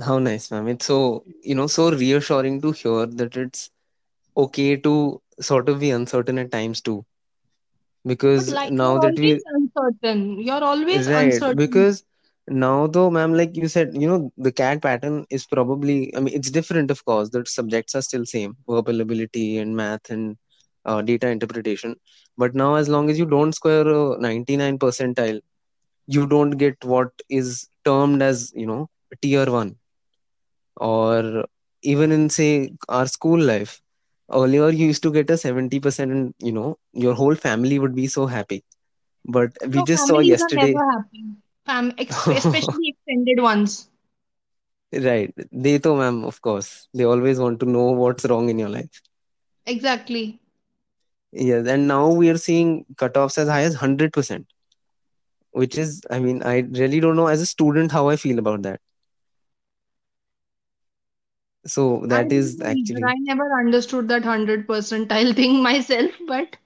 How 0.04 0.18
nice, 0.18 0.50
ma'am. 0.50 0.68
It's 0.68 0.86
so, 0.86 1.24
you 1.42 1.54
know, 1.54 1.66
so 1.66 1.90
reassuring 1.90 2.60
to 2.62 2.72
hear 2.72 3.06
that 3.06 3.36
it's 3.36 3.70
okay 4.36 4.76
to 4.76 5.20
sort 5.40 5.68
of 5.68 5.80
be 5.80 5.90
uncertain 5.90 6.38
at 6.38 6.50
times 6.50 6.80
too. 6.80 7.04
Because 8.04 8.56
like 8.56 8.78
now 8.80 8.98
that 8.98 9.18
we 9.18 9.34
always 9.34 9.42
uncertain 9.56 10.38
you're 10.40 10.62
always 10.64 11.08
Right, 11.08 11.22
uncertain 11.22 11.54
because 11.54 12.04
now 12.48 12.86
though, 12.86 13.10
ma'am, 13.10 13.34
like 13.34 13.56
you 13.56 13.68
said, 13.68 13.90
you 13.94 14.06
know, 14.08 14.32
the 14.36 14.52
CAT 14.52 14.82
pattern 14.82 15.26
is 15.30 15.46
probably, 15.46 16.14
I 16.16 16.20
mean, 16.20 16.34
it's 16.34 16.50
different, 16.50 16.90
of 16.90 17.04
course. 17.04 17.30
The 17.30 17.44
subjects 17.46 17.94
are 17.94 18.02
still 18.02 18.24
same, 18.26 18.56
verbal 18.68 19.00
ability 19.00 19.58
and 19.58 19.76
math 19.76 20.10
and 20.10 20.36
uh, 20.84 21.02
data 21.02 21.28
interpretation. 21.28 21.96
But 22.36 22.54
now, 22.54 22.74
as 22.74 22.88
long 22.88 23.10
as 23.10 23.18
you 23.18 23.26
don't 23.26 23.52
square 23.54 23.86
a 23.88 24.18
99 24.18 24.78
percentile, 24.78 25.40
you 26.06 26.26
don't 26.26 26.50
get 26.52 26.84
what 26.84 27.10
is 27.28 27.68
termed 27.84 28.22
as, 28.22 28.52
you 28.54 28.66
know, 28.66 28.88
tier 29.22 29.46
one. 29.50 29.76
Or 30.76 31.44
even 31.82 32.12
in, 32.12 32.28
say, 32.30 32.72
our 32.88 33.06
school 33.06 33.40
life, 33.40 33.80
earlier 34.32 34.68
you 34.70 34.86
used 34.86 35.02
to 35.02 35.12
get 35.12 35.30
a 35.30 35.36
70% 35.36 36.12
and, 36.12 36.34
you 36.38 36.52
know, 36.52 36.78
your 36.92 37.14
whole 37.14 37.34
family 37.34 37.78
would 37.78 37.94
be 37.94 38.06
so 38.06 38.26
happy. 38.26 38.64
But 39.24 39.52
we 39.68 39.82
no 39.82 39.84
just 39.84 40.06
saw 40.06 40.18
families 40.18 40.40
are 40.40 40.50
yesterday. 40.50 40.74
never 40.74 40.82
happy 40.92 41.24
Fam- 41.66 41.92
ex- 41.98 42.26
especially 42.30 42.88
extended 42.88 43.40
ones 43.42 43.88
Right. 44.92 45.32
They 45.52 45.78
to 45.78 45.94
ma'am, 45.96 46.24
of 46.24 46.40
course. 46.40 46.88
They 46.94 47.04
always 47.04 47.38
want 47.38 47.60
to 47.60 47.66
know 47.66 47.90
what's 47.92 48.24
wrong 48.24 48.48
in 48.48 48.58
your 48.58 48.68
life. 48.70 49.00
exactly 49.66 50.40
Yes, 51.32 51.66
and 51.66 51.86
now 51.88 52.10
we 52.10 52.28
are 52.30 52.38
seeing 52.38 52.84
cutoffs 52.96 53.38
as 53.38 53.48
high 53.48 53.62
as 53.62 53.74
100%, 53.74 54.46
which 55.52 55.76
is, 55.78 56.02
I 56.10 56.18
mean, 56.20 56.42
I 56.42 56.58
really 56.60 57.00
don't 57.00 57.16
know 57.16 57.28
as 57.28 57.40
a 57.40 57.46
student 57.46 57.92
how 57.92 58.08
I 58.08 58.16
feel 58.16 58.38
about 58.38 58.62
that. 58.62 58.80
So 61.66 62.04
i 62.10 62.22
that 62.22 62.32
don't 62.32 62.32
is 62.32 62.60
actually 62.62 63.10
i 63.10 63.14
never 63.28 63.46
understood 63.60 64.08
that 64.08 64.24
100 64.24 64.66
percentile 64.68 65.34
thing 65.40 65.62
myself 65.68 66.12
but 66.32 66.56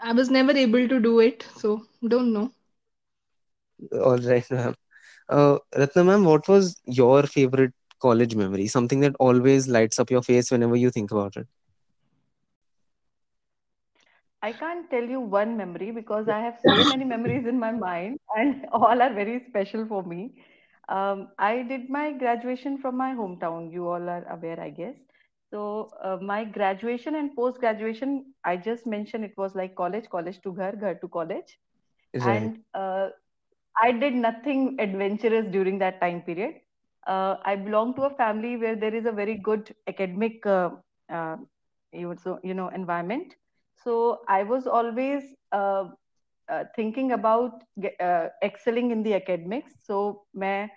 i 0.00 0.12
was 0.20 0.30
never 0.38 0.52
able 0.66 0.88
to 0.94 1.00
do 1.08 1.18
it 1.28 1.46
so 1.62 1.74
don't 2.14 2.32
know 2.32 2.50
all 3.92 4.18
right, 4.18 4.44
ma'am. 4.50 4.74
Uh, 5.28 5.58
Ratna 5.76 6.04
ma'am, 6.04 6.24
what 6.24 6.48
was 6.48 6.80
your 6.84 7.22
favorite 7.24 7.72
college 8.00 8.34
memory? 8.34 8.66
Something 8.66 9.00
that 9.00 9.14
always 9.18 9.68
lights 9.68 9.98
up 9.98 10.10
your 10.10 10.22
face 10.22 10.50
whenever 10.50 10.76
you 10.76 10.90
think 10.90 11.10
about 11.10 11.36
it. 11.36 11.46
I 14.42 14.52
can't 14.52 14.90
tell 14.90 15.04
you 15.04 15.20
one 15.20 15.56
memory 15.56 15.90
because 15.90 16.28
I 16.28 16.40
have 16.40 16.58
so 16.66 16.84
many 16.84 17.04
memories 17.04 17.46
in 17.46 17.58
my 17.58 17.72
mind 17.72 18.18
and 18.36 18.66
all 18.72 19.00
are 19.02 19.12
very 19.12 19.40
special 19.48 19.86
for 19.86 20.02
me. 20.02 20.34
Um, 20.88 21.28
I 21.38 21.62
did 21.62 21.88
my 21.90 22.12
graduation 22.12 22.78
from 22.78 22.96
my 22.96 23.12
hometown. 23.14 23.72
You 23.72 23.88
all 23.88 24.08
are 24.08 24.24
aware, 24.30 24.60
I 24.60 24.70
guess. 24.70 24.96
So, 25.50 25.90
uh, 26.02 26.18
my 26.20 26.44
graduation 26.44 27.14
and 27.16 27.34
post 27.36 27.58
graduation, 27.60 28.34
I 28.44 28.56
just 28.56 28.86
mentioned 28.86 29.24
it 29.24 29.36
was 29.36 29.54
like 29.54 29.74
college, 29.76 30.08
college 30.10 30.40
to 30.42 30.52
ghar, 30.52 30.72
ghar 30.76 30.94
to 30.96 31.08
college. 31.08 31.58
Right, 32.14 32.52
And 32.52 32.64
uh, 32.74 33.08
I 33.75 33.91
did 33.91 34.13
nothing 34.13 34.77
adventurous 34.79 35.47
during 35.47 35.79
that 35.79 35.99
time 36.01 36.21
period. 36.21 36.55
Uh, 37.07 37.37
I 37.43 37.55
belong 37.55 37.95
to 37.95 38.03
a 38.03 38.09
family 38.09 38.57
where 38.57 38.75
there 38.75 38.93
is 38.93 39.05
a 39.05 39.11
very 39.11 39.35
good 39.35 39.73
academic, 39.87 40.45
uh, 40.45 40.69
uh, 41.09 41.37
you 41.93 42.07
would 42.07 42.19
so 42.19 42.39
you 42.43 42.53
know, 42.53 42.69
environment. 42.69 43.33
So 43.85 44.21
I 44.27 44.43
was 44.43 44.67
always 44.67 45.23
uh, 45.51 45.85
uh, 46.49 46.63
thinking 46.75 47.11
about 47.13 47.63
ge- 47.79 47.99
uh, 47.99 48.29
excelling 48.43 48.91
in 48.91 49.03
the 49.03 49.15
academics. 49.15 49.73
So 49.83 50.25
मैं 50.35 50.69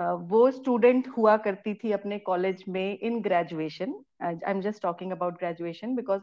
अ, 0.00 0.04
वो 0.30 0.50
student 0.50 1.08
हुआ 1.16 1.36
करती 1.44 1.74
थी 1.74 1.92
अपने 1.92 2.18
college 2.18 2.64
में 2.68 2.98
in 2.98 3.20
graduation 3.22 3.94
I 4.24 4.36
am 4.50 4.60
just 4.60 4.82
talking 4.82 5.12
about 5.12 5.38
graduation 5.38 5.94
because 5.96 6.20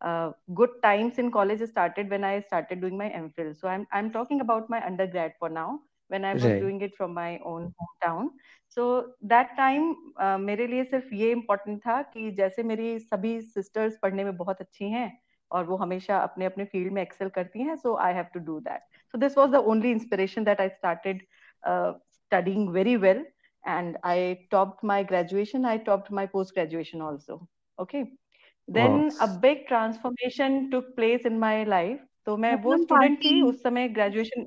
my 0.00 0.32
good 0.54 0.70
times 0.82 1.18
in 1.18 1.30
college 1.30 1.60
started 1.68 2.10
when 2.10 2.24
I 2.24 2.40
started 2.40 2.80
doing 2.80 2.98
my 2.98 3.08
MPhil. 3.08 3.54
So 3.60 3.68
I'm 3.68 3.86
I'm 3.92 4.10
talking 4.10 4.40
about 4.40 4.68
my 4.68 4.80
undergrad 4.86 5.34
for 5.38 5.48
now 5.48 5.80
when 6.08 6.24
I 6.24 6.34
was 6.34 6.44
right, 6.44 6.60
doing 6.60 6.80
it 6.80 6.96
from 6.96 7.14
my 7.14 7.38
own 7.44 7.72
hometown. 7.80 8.30
So 8.68 8.86
that 9.34 9.56
time 9.56 9.96
uh, 10.20 10.38
मेरे 10.38 10.66
लिए 10.66 10.84
सिर्फ 10.84 11.12
ये 11.12 11.30
important 11.32 11.78
था 11.86 12.00
कि 12.14 12.30
जैसे 12.40 12.62
मेरी 12.62 12.98
सभी 12.98 13.40
sisters 13.40 13.98
पढ़ने 14.02 14.24
में 14.24 14.36
बहुत 14.36 14.60
अच्छी 14.60 14.90
हैं 14.90 15.10
और 15.50 15.64
वो 15.64 15.76
हमेशा 15.76 16.18
अपने 16.18 16.44
अपने 16.44 16.64
फील्ड 16.64 16.92
में 16.92 17.02
एक्सेल 17.02 17.28
करती 17.28 17.62
हैं 17.62 17.76
सो 17.76 17.96
आई 18.04 18.14
have 18.14 18.26
to 18.34 18.40
do 18.40 18.58
that 18.60 18.80
so 19.12 19.18
this 19.18 19.38
was 19.38 19.50
the 19.50 19.64
only 19.74 19.90
inspiration 19.90 20.44
that 20.44 20.60
I 20.60 20.68
started 20.68 21.22
studying 22.32 22.72
very 22.74 22.96
well 22.96 23.18
and 23.72 23.96
i 24.10 24.38
topped 24.52 24.82
my 24.90 25.02
graduation 25.10 25.66
i 25.72 25.76
topped 25.88 26.10
my 26.18 26.24
post 26.34 26.54
graduation 26.54 27.02
also 27.08 27.36
okay 27.84 28.02
Then 28.75 29.11
a 29.21 29.27
big 29.41 29.67
transformation 29.67 30.71
took 30.71 30.95
place 30.95 31.25
in 31.25 31.39
my 31.39 31.63
life. 31.63 31.99
तो 32.25 32.37
मैं 32.37 32.55
वो 32.55 32.77
student 32.77 33.19
थी 33.19 33.41
उस 33.41 33.63
समय 33.63 33.87
graduation 33.87 34.45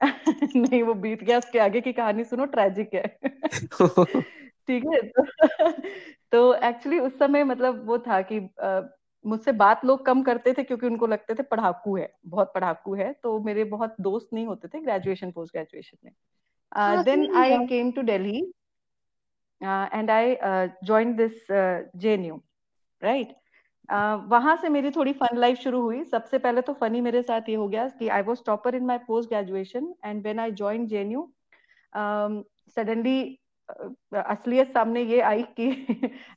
नहीं 0.56 0.82
वो 0.82 0.94
बीत 0.94 1.24
गया 1.24 1.38
उसके 1.38 1.58
आगे 1.58 1.80
की 1.80 1.92
कहानी 1.92 2.24
सुनो 2.24 2.44
ट्रेजिक 2.44 2.94
है। 2.94 3.18
ठीक 4.66 4.84
है 4.86 5.00
तो 5.08 5.24
तो 6.32 6.54
एक्चुअली 6.54 6.98
उस 6.98 7.18
समय 7.18 7.44
मतलब 7.44 7.86
वो 7.86 7.98
था 7.98 8.20
कि 8.32 8.40
मुझसे 9.26 9.52
बात 9.52 9.84
लोग 9.84 10.06
कम 10.06 10.22
करते 10.22 10.52
थे 10.52 10.62
क्योंकि 10.62 10.86
उनको 10.86 11.06
लगते 11.06 11.34
थे 11.34 11.42
पढ़ाकू 11.42 11.96
है 11.96 12.12
बहुत 12.26 12.52
पढ़ाकू 12.54 12.94
है। 12.94 13.12
तो 13.12 13.40
मेरे 13.40 13.64
बहुत 13.64 13.96
दोस्त 14.00 14.28
नहीं 14.32 14.46
होते 14.46 14.68
थे 14.68 14.80
ग्रेजुएशन 14.80 15.30
पोस्ट 15.30 15.52
ग्रेजुएशन 15.52 15.98
में। 16.04 16.12
Then 17.04 17.34
I 17.36 17.66
came 17.66 17.92
to 17.92 18.02
Delhi 18.02 18.52
and 19.62 20.10
I 20.10 20.36
join 20.84 21.16
this 21.16 21.46
JNU 21.96 22.42
right 23.02 23.34
वहाँ 24.30 24.56
से 24.56 24.68
मेरी 24.68 24.90
थोड़ी 24.90 25.12
फन 25.12 25.36
लाइफ 25.36 25.58
शुरू 25.58 25.80
हुई 25.82 26.04
सबसे 26.04 26.38
पहले 26.38 26.60
तो 26.62 26.72
फनी 26.80 27.00
मेरे 27.00 27.22
साथ 27.22 27.48
ये 27.48 27.54
हो 27.54 27.68
गया 27.68 27.88
कि 27.98 28.08
I 28.08 28.22
was 28.22 28.42
topper 28.46 28.74
in 28.74 28.84
my 28.86 28.98
post 29.06 29.28
graduation 29.28 29.94
and 30.04 30.22
when 30.22 30.40
I 30.40 30.50
join 30.62 30.86
JNU 30.86 31.28
suddenly 32.76 33.20
असलियत 34.12 34.72
सामने 34.72 35.02
ये 35.02 35.20
आई 35.20 35.42
कि 35.60 35.70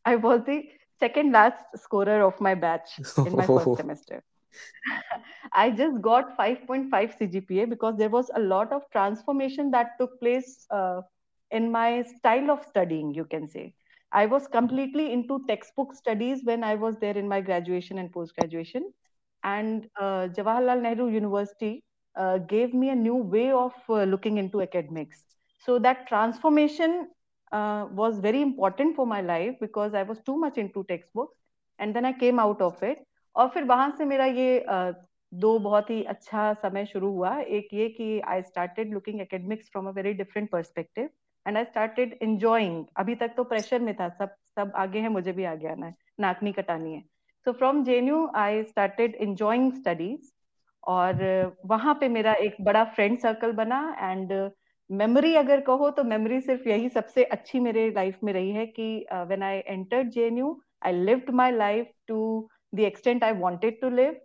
I 0.08 0.16
was 0.26 0.40
the 0.50 0.62
second 1.02 1.34
last 1.34 1.78
scorer 1.78 2.22
of 2.22 2.44
my 2.44 2.56
batch 2.68 2.96
in 3.20 3.36
my 3.36 3.48
first 3.48 3.76
semester. 3.78 4.24
I 5.62 5.72
just 5.72 6.02
got 6.02 6.36
5.5 6.38 7.14
CGPA 7.20 7.70
because 7.70 7.96
there 7.98 8.10
was 8.10 8.30
a 8.36 8.40
lot 8.40 8.72
of 8.72 8.84
transformation 8.92 9.72
that 9.72 9.96
took 10.00 10.20
place 10.20 10.68
uh, 10.70 11.02
in 11.52 11.72
my 11.72 12.04
style 12.04 12.52
of 12.52 12.64
studying, 12.64 13.14
you 13.14 13.26
can 13.26 13.48
say. 13.48 13.74
I 14.13 14.27
was 14.27 14.47
completely 14.47 15.13
into 15.13 15.45
textbook 15.47 15.95
studies 15.95 16.41
when 16.45 16.65
I 16.65 16.75
was 16.75 16.97
there 16.97 17.17
in 17.17 17.29
my 17.29 17.41
graduation 17.41 17.99
and 17.99 18.13
post 18.13 18.35
graduation. 18.35 18.93
And 19.43 19.89
uh, 20.01 20.29
Jawaharlal 20.29 20.83
Nehru 20.83 21.09
University 21.09 21.85
uh, 22.17 22.39
gave 22.39 22.75
me 22.75 22.91
a 22.91 22.95
new 22.95 23.17
way 23.17 23.51
of 23.53 23.73
uh, 23.89 24.05
looking 24.05 24.39
into 24.39 24.63
academics. 24.63 25.25
So 25.65 25.79
that 25.81 26.07
transformation 26.07 27.09
uh, 27.53 27.87
was 27.91 28.19
very 28.19 28.43
important 28.43 28.97
for 28.97 29.07
my 29.07 29.21
life 29.21 29.55
because 29.61 29.95
I 29.95 30.03
was 30.03 30.21
too 30.21 30.37
much 30.37 30.59
into 30.59 30.85
textbooks. 30.89 31.37
And 31.79 31.95
then 31.95 32.05
I 32.05 32.13
came 32.13 32.39
out 32.39 32.61
of 32.61 32.83
it. 32.83 33.05
और 33.37 33.49
फिर 33.55 33.65
वहां 33.65 33.91
से 33.99 34.05
मेरा 34.05 34.25
ये 34.25 34.65
uh, 34.71 34.93
दो 35.35 35.59
बहुत 35.59 35.91
ही 35.91 36.03
अच्छा 36.03 36.53
समय 36.63 36.87
शुरू 36.87 37.11
हुआ 37.13 37.37
एक 37.39 37.69
ये 37.75 37.89
कि 37.89 38.21
I 38.21 38.43
started 38.43 38.93
looking 38.93 39.21
academics 39.21 39.69
from 39.73 39.89
a 39.89 39.91
very 39.91 40.13
different 40.21 40.51
perspective 40.51 41.09
and 41.48 41.58
I 41.58 41.64
started 41.64 42.18
enjoying 42.22 42.86
अभी 42.98 43.16
तक 43.16 43.32
तो 43.38 43.44
प्रेशर 43.44 43.80
में 43.80 43.96
था। 43.96 44.10
सब 44.10 44.36
सब 44.56 44.72
आगे 44.76 45.00
है 45.00 45.10
मुझे 45.10 45.32
भी 45.32 45.44
आगे 45.44 45.68
आना 45.68 45.86
है। 45.86 45.94
नाक 46.20 46.44
नहीं 46.44 46.54
कटानी 46.54 46.94
है। 46.94 47.02
So 47.46 47.52
from 47.52 47.84
JNU 47.84 48.32
I 48.36 48.64
started 48.64 49.16
enjoying 49.16 49.74
studies 49.74 50.32
और 50.88 51.24
वहाँ 51.66 51.98
पे 52.02 52.10
मेरा 52.10 52.34
एक 52.34 52.56
बड़ा 52.62 52.84
फ्रेंड 52.84 53.18
सर्कल 53.20 53.52
बना 53.52 53.98
एंड 54.02 54.52
मेमोरी 54.92 55.36
अगर 55.36 55.62
कहो 55.62 55.90
तो 55.90 56.04
मेमोरी 56.04 56.42
सिर्फ़ 56.42 56.70
यही 56.70 56.90
सबसे 56.90 57.24
अच्छी 57.24 57.60
मेरे 57.60 57.90
लाइफ 57.90 58.18
में 58.24 58.34
रही 58.34 58.52
है 58.52 58.66
कि 58.66 59.06
when 59.14 59.44
I 59.44 59.58
entered 59.58 60.10
JNU 60.10 60.62
I 60.86 60.94
lived 60.94 61.30
my 61.30 61.52
life 61.52 61.92
to 62.08 62.50
the 62.76 62.80
extent 62.80 63.24
I 63.24 63.32
wanted 63.32 63.82
to 63.82 63.90
live 63.90 64.16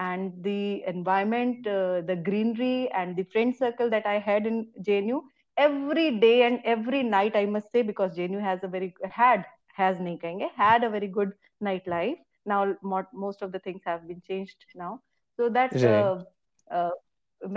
and 0.00 0.34
the 0.42 0.82
environment 0.88 1.64
uh, 1.66 2.00
the 2.08 2.16
greenery 2.26 2.76
and 2.98 3.16
the 3.16 3.24
friend 3.32 3.56
circle 3.60 3.88
that 3.94 4.04
i 4.06 4.18
had 4.26 4.44
in 4.50 4.58
jnu 4.88 5.16
every 5.58 6.06
day 6.24 6.42
and 6.48 6.60
every 6.74 7.02
night 7.02 7.36
i 7.40 7.44
must 7.56 7.70
say 7.72 7.82
because 7.90 8.16
jnu 8.18 8.40
has 8.48 8.64
a 8.64 8.72
very 8.76 8.88
had 9.20 9.44
has 9.80 9.98
nahi 10.06 10.16
kahenge 10.24 10.48
had 10.62 10.84
a 10.84 10.90
very 10.94 11.08
good 11.18 11.32
nightlife. 11.68 12.18
Now 12.52 12.58
most 13.24 13.42
of 13.42 13.52
the 13.52 13.60
things 13.66 13.82
have 13.90 14.06
been 14.08 14.22
changed 14.28 14.64
now. 14.74 15.00
So 15.36 15.48
that 15.56 15.84
right. 15.84 15.94
uh, 15.94 16.16
uh, 16.78 16.90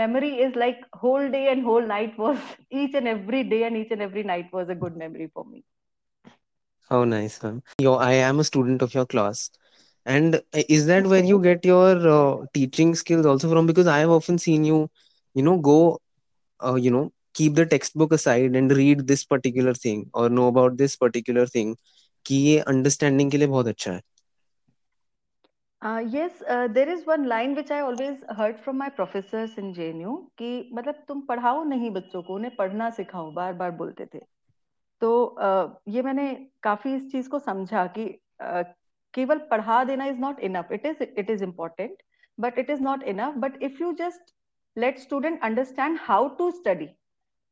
memory 0.01 0.31
is 0.47 0.55
like 0.55 0.81
whole 1.03 1.29
day 1.37 1.43
and 1.51 1.63
whole 1.63 1.85
night 1.93 2.17
was 2.17 2.37
each 2.83 2.93
and 3.01 3.07
every 3.07 3.43
day 3.55 3.63
and 3.63 3.77
each 3.77 3.91
and 3.91 4.01
every 4.09 4.23
night 4.23 4.51
was 4.53 4.69
a 4.69 4.75
good 4.85 4.97
memory 4.97 5.29
for 5.33 5.45
me. 5.45 5.63
How 6.89 7.03
nice 7.05 7.41
ma'am. 7.43 7.61
Yo 7.79 7.93
i 7.95 8.13
am 8.13 8.39
a 8.39 8.43
student 8.43 8.81
of 8.81 8.93
your 8.93 9.05
class. 9.05 9.49
And 10.05 10.35
uh, 10.35 10.63
is 10.69 10.85
that 10.87 11.05
where 11.07 11.23
you 11.23 11.39
get 11.39 11.65
your 11.65 11.91
uh, 12.17 12.45
teaching 12.53 12.95
skills 12.95 13.25
also 13.25 13.49
from? 13.49 13.67
Because 13.67 13.87
i 13.87 13.99
have 13.99 14.09
often 14.17 14.37
seen 14.37 14.63
you 14.65 14.89
you 15.33 15.43
know 15.43 15.57
go 15.57 15.99
uh, 16.65 16.75
you 16.75 16.91
know 16.91 17.11
keep 17.35 17.53
the 17.53 17.67
textbook 17.97 18.13
aside 18.13 18.55
and 18.55 18.73
read 18.73 19.01
this 19.01 19.23
particular 19.25 19.77
thing 19.85 20.05
और 20.15 20.29
know 20.29 20.47
about 20.51 20.73
this 20.75 20.95
particular 20.95 21.49
thing 21.49 21.75
कि 22.25 22.35
ये 22.37 22.57
understanding 22.59 23.31
के 23.31 23.37
लिए 23.37 23.47
बहुत 23.47 23.67
अच्छा 23.67 23.91
है। 23.91 24.01
Yes 26.15 26.39
there 26.71 26.89
is 26.89 27.03
one 27.07 27.25
line 27.25 27.55
which 27.55 27.71
I 27.71 27.81
always 27.81 28.19
heard 28.37 28.57
from 28.57 28.77
my 28.77 28.89
professor 28.89 29.55
in 29.59 29.71
J 29.73 29.89
N 29.89 30.01
U 30.01 30.15
कि 30.37 30.69
मतलब 30.73 31.03
तुम 31.07 31.21
पढ़ाओ 31.21 31.63
नहीं 31.63 31.89
बच्चों 31.91 32.21
को, 32.23 32.35
उन्हें 32.35 32.55
पढ़ना 32.55 32.89
सिखाओ 32.89 33.31
बार 33.31 33.53
बार 33.53 33.71
बोलते 33.71 34.05
थे। 34.05 34.19
तो 35.01 35.09
uh, 35.41 35.93
ये 35.93 36.01
मैंने 36.01 36.33
काफ़ी 36.63 36.93
इस 36.95 37.11
चीज़ 37.11 37.29
को 37.29 37.39
समझा 37.39 37.85
कि 37.97 38.05
uh, 38.43 38.63
केवल 39.13 39.37
पढ़ा 39.51 39.83
देना 39.83 40.05
is 40.05 40.17
not 40.17 40.39
enough 40.39 40.71
it 40.71 40.85
is 40.85 41.03
it 41.03 41.29
is 41.29 41.43
important 41.43 41.97
but 42.37 42.59
it 42.59 42.69
is 42.69 42.81
not 42.81 43.03
enough 43.03 43.37
but 43.37 43.61
if 43.63 43.81
you 43.81 43.91
just 43.99 44.33
let 44.75 44.99
student 44.99 45.41
understand 45.43 45.97
how 46.01 46.27
to 46.37 46.51
study 46.51 46.87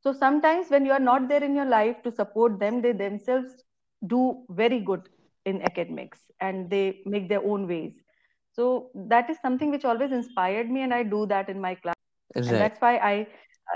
so 0.05 0.13
sometimes 0.13 0.71
when 0.71 0.85
you 0.85 0.93
are 0.93 1.05
not 1.11 1.29
there 1.29 1.43
in 1.45 1.55
your 1.55 1.67
life 1.67 2.03
to 2.03 2.13
support 2.13 2.59
them 2.59 2.81
they 2.83 2.93
themselves 2.93 3.65
do 4.03 4.45
very 4.51 4.81
good 4.81 5.09
in 5.47 5.63
academics 5.63 6.19
and 6.41 6.71
they 6.71 7.01
make 7.07 7.29
their 7.29 7.45
own 7.45 7.67
ways 7.69 7.93
so 8.59 8.91
that 8.95 9.31
is 9.31 9.39
something 9.41 9.71
which 9.71 9.85
always 9.85 10.13
inspired 10.13 10.71
me 10.71 10.83
and 10.83 10.95
i 10.95 11.03
do 11.03 11.27
that 11.27 11.49
in 11.49 11.61
my 11.61 11.75
class 11.75 11.95
and 12.37 12.49
right 12.51 12.61
that's 12.61 12.81
why 12.81 12.97
i 12.99 13.27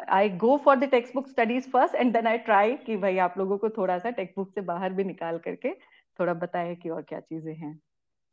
i 0.09 0.29
go 0.29 0.59
for 0.59 0.77
the 0.77 0.87
textbook 0.87 1.29
studies 1.29 1.67
first 1.67 1.95
and 1.95 2.15
then 2.15 2.27
i 2.27 2.37
try 2.49 2.77
कि 2.87 2.97
भाई 2.97 3.19
आप 3.27 3.35
लोगों 3.39 3.59
को 3.59 3.69
थोड़ा 3.79 3.99
सा 3.99 4.11
text 4.21 4.55
से 4.55 4.61
बाहर 4.73 4.93
भी 4.93 5.05
निकाल 5.05 5.39
करके 5.45 5.75
थोड़ा 6.21 6.35
बताए 6.35 6.75
कि 6.83 6.89
और 6.91 7.03
क्या 7.09 7.21
चीजें 7.21 7.55
हैं 7.55 7.81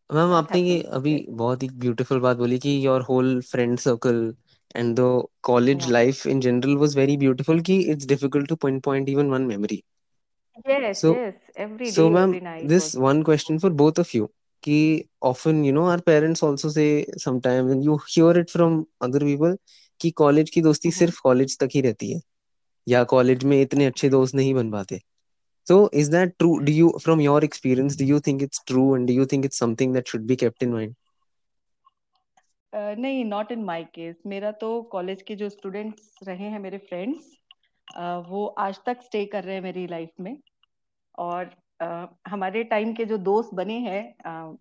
मैम 0.10 0.32
that 0.32 0.36
आपने 0.36 0.60
ये 0.60 0.82
happens 0.82 0.94
अभी 0.94 1.15
yes 1.15 1.25
बहुत 1.29 1.63
ही 1.63 1.67
ब्यूटीफुल 1.84 2.20
बात 2.22 2.38
बोली 2.38 2.58
कि 2.60 2.86
your 2.86 3.01
whole 3.10 3.41
friend 3.51 3.77
circle 3.79 4.22
and 4.75 4.96
the 5.00 5.24
college 5.44 5.77
yeah 5.77 5.91
life 5.91 6.25
in 6.27 6.39
general 6.41 6.75
was 6.77 6.98
very 6.98 7.17
beautiful 7.17 7.62
कि 7.70 7.79
it's 7.91 8.05
difficult 8.08 8.50
to 8.50 8.55
pin 8.65 8.79
point 8.89 9.10
even 9.10 9.29
one 9.32 9.41
memory 9.53 9.82
yes 10.70 11.01
so 11.01 11.13
yes 11.13 11.51
every 11.65 11.91
so 11.96 12.08
day 12.08 12.13
ma'am 12.13 12.32
every 12.32 12.41
night 12.48 12.67
this 12.70 12.96
was 12.96 13.01
one 13.03 13.22
question 13.24 13.58
for 13.60 13.72
both 13.84 14.00
of 14.00 14.15
you 14.15 14.25
कि 14.63 14.77
often 15.29 15.63
you 15.65 15.74
know 15.77 15.86
our 15.94 16.01
parents 16.10 16.44
also 16.48 16.70
say 16.77 16.88
sometimes 17.25 17.74
and 17.75 17.84
you 17.89 17.98
hear 18.13 18.32
it 18.44 18.53
from 18.55 18.77
other 19.08 19.22
people 19.27 19.58
कि 20.01 20.10
college 20.22 20.50
की 20.50 20.62
दोस्ती 20.62 20.89
Mhm. 20.89 20.98
सिर्फ 20.98 21.20
college 21.24 21.58
तक 21.60 21.70
ही 21.75 21.82
रहती 21.82 22.12
है 22.13 22.22
या 22.88 23.03
कॉलेज 23.13 23.44
में 23.51 23.62
इतने 23.62 23.86
अच्छे 23.86 24.10
दोस्त 24.10 24.36
नहीं 24.36 24.53
बन 24.53 24.72
पाते 24.72 25.01
So 25.67 25.75
is 26.01 26.10
that 26.13 26.32
true? 26.41 26.55
Do 26.67 26.74
you, 26.74 26.88
from 27.03 27.22
your 27.24 27.38
experience, 27.46 27.96
do 28.01 28.05
you 28.10 28.20
think 28.27 28.44
it's 28.46 28.62
true 28.72 28.88
and 28.96 29.08
do 29.12 29.13
you 29.20 29.25
think 29.34 29.46
it's 29.50 29.60
something 29.62 29.96
that 29.98 30.12
should 30.13 30.25
be 30.32 30.38
kept 30.44 30.65
in 30.67 30.74
mind? 30.75 30.96
अ, 32.73 32.95
नहीं 32.99 33.25
नॉट 33.25 33.53
इन 33.53 33.62
माय 33.65 33.85
केस 33.85 34.23
मेरा 34.27 34.50
तो 34.61 34.81
कॉलेज 34.83 35.23
के 35.23 35.35
जो 35.37 35.49
students 35.49 36.19
रहे 36.23 36.49
हैं 36.49 36.59
मेरे 36.59 36.79
friends 36.79 37.31
वो 38.29 38.47
आज 38.59 38.79
तक 38.87 39.03
स्टे 39.03 39.25
कर 39.27 39.45
रहे 39.45 39.55
हैं 39.55 39.62
मेरी 39.62 39.87
लाइफ 39.87 40.11
में. 40.21 40.37
और 41.19 41.50
अ, 41.81 42.07
हमारे 42.29 42.62
टाइम 42.65 42.93
के 42.95 43.05
जो 43.05 43.17
दोस्त 43.19 43.55
बने 43.55 43.79
हैं 43.79 44.03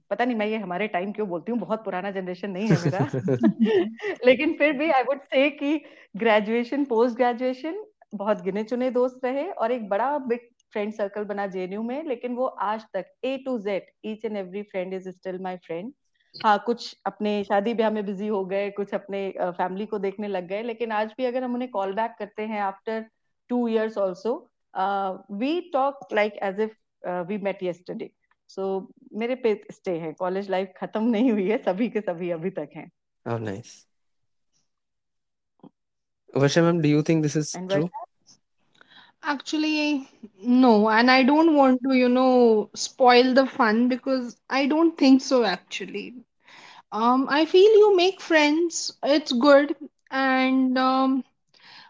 पता 0.09 0.25
नहीं 0.25 0.35
मैं 0.37 0.45
ये 0.47 0.57
हमारे 0.57 0.87
टाइम 0.87 1.11
क्यों 1.11 1.27
बोलती 1.29 1.51
हूँ? 1.51 1.59
बहुत 1.59 1.83
पुराना 1.85 2.11
जनरेशन 2.11 2.51
नहीं 2.51 2.67
है 2.67 2.77
मेरा. 2.81 2.99
लेकिन 4.25 4.53
फिर 4.53 4.73
भी 4.73 4.89
आई 4.91 5.03
वुड 5.03 5.21
से 5.23 5.49
कि 5.49 5.77
ग्रेजुएशन 6.17 6.85
पोस्ट 6.85 7.17
ग्रेजुएशन 7.17 7.83
बहुत 8.15 8.41
गिने 8.41 8.63
चुने 8.63 8.89
दोस्त 8.91 9.25
रहे 9.25 9.49
और 9.51 9.71
एक 9.71 9.87
बड़ा 9.89 10.17
बिग 10.17 10.47
फ्रेंड 10.73 10.93
सर्कल 10.93 11.23
बना 11.23 11.47
जेएनयू 11.47 11.83
में 11.83 12.03
लेकिन 12.03 12.35
वो 12.35 12.45
आज 12.63 12.85
तक 12.93 13.11
A 13.25 13.37
to 13.37 13.57
Z 13.59 13.91
each 14.05 14.25
and 14.25 14.37
every 14.37 14.61
friend 14.63 14.93
is 14.93 15.09
still 15.09 15.39
my 15.39 15.57
friend 15.57 15.93
हाँ 16.35 16.57
कुछ 16.65 16.95
अपने 17.05 17.43
शादी 17.43 17.73
ब्याह 17.73 17.89
में 17.89 18.05
बिज़ी 18.05 18.27
हो 18.27 18.43
गए 18.45 18.69
कुछ 18.71 18.93
अपने 18.93 19.29
फैमिली 19.39 19.85
को 19.85 19.99
देखने 19.99 20.27
लग 20.27 20.47
गए 20.47 20.61
लेकिन 20.63 20.91
आज 20.91 21.13
भी 21.17 21.25
अगर 21.25 21.43
हम 21.43 21.53
उन्हें 21.53 21.69
कॉल 21.71 21.93
बैक 21.93 22.15
करते 22.19 22.45
हैं 22.47 22.61
after 22.61 23.05
two 23.49 23.67
years 23.67 23.97
also 23.97 24.33
we 25.31 25.59
talk 25.73 26.07
like 26.13 26.39
as 26.43 26.59
if 26.59 26.77
we 27.27 27.37
met 27.37 27.63
yesterday 27.63 28.09
so 28.49 28.69
मेरे 29.13 29.35
पे 29.35 29.53
स्टे 29.71 29.97
है 29.99 30.13
कॉलेज 30.13 30.49
लाइफ 30.49 30.73
खत्म 30.77 31.03
नहीं 31.09 31.31
हुई 31.31 31.49
है 31.49 31.57
सभी 31.63 31.89
के 31.89 32.01
सभी 32.01 32.31
अभी 32.31 32.49
तक 32.49 32.69
हैं 32.75 32.89
Oh, 33.25 33.37
nice. 33.37 33.71
Varsha 36.33 36.61
ma'am, 36.63 36.81
do 36.81 36.89
you 36.89 37.01
think 37.01 37.23
this 37.23 37.35
is 37.35 37.51
true? 37.51 37.89
Actually, 39.23 40.07
no, 40.41 40.89
and 40.89 41.09
I 41.11 41.23
don't 41.23 41.55
want 41.55 41.81
to, 41.83 41.93
you 41.95 42.09
know, 42.09 42.69
spoil 42.75 43.33
the 43.33 43.45
fun 43.45 43.87
because 43.87 44.37
I 44.49 44.65
don't 44.67 44.97
think 44.97 45.21
so 45.21 45.43
actually. 45.43 46.15
Um, 46.91 47.27
I 47.29 47.45
feel 47.45 47.71
you 47.77 47.95
make 47.95 48.21
friends, 48.21 48.91
it's 49.03 49.31
good, 49.31 49.75
and 50.11 50.77
um, 50.77 51.23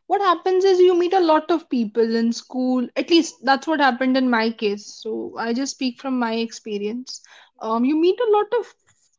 what 0.07 0.21
happens 0.21 0.63
is 0.65 0.79
you 0.79 0.97
meet 0.97 1.13
a 1.13 1.19
lot 1.19 1.49
of 1.51 1.69
people 1.69 2.15
in 2.15 2.31
school. 2.33 2.87
At 2.95 3.09
least 3.09 3.35
that's 3.43 3.67
what 3.67 3.79
happened 3.79 4.17
in 4.17 4.29
my 4.29 4.51
case. 4.51 4.85
So 4.85 5.33
I 5.37 5.53
just 5.53 5.73
speak 5.75 5.99
from 6.01 6.19
my 6.19 6.33
experience. 6.35 7.21
Um, 7.61 7.85
you 7.85 7.95
meet 7.99 8.19
a 8.19 8.31
lot 8.31 8.47
of 8.59 8.73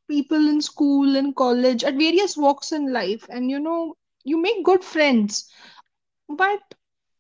people 0.08 0.48
in 0.48 0.60
school 0.60 1.16
and 1.16 1.34
college 1.36 1.84
at 1.84 1.94
various 1.94 2.36
walks 2.36 2.72
in 2.72 2.92
life, 2.92 3.26
and 3.30 3.50
you 3.50 3.58
know, 3.60 3.94
you 4.24 4.40
make 4.40 4.64
good 4.64 4.84
friends 4.84 5.50
but 6.28 6.60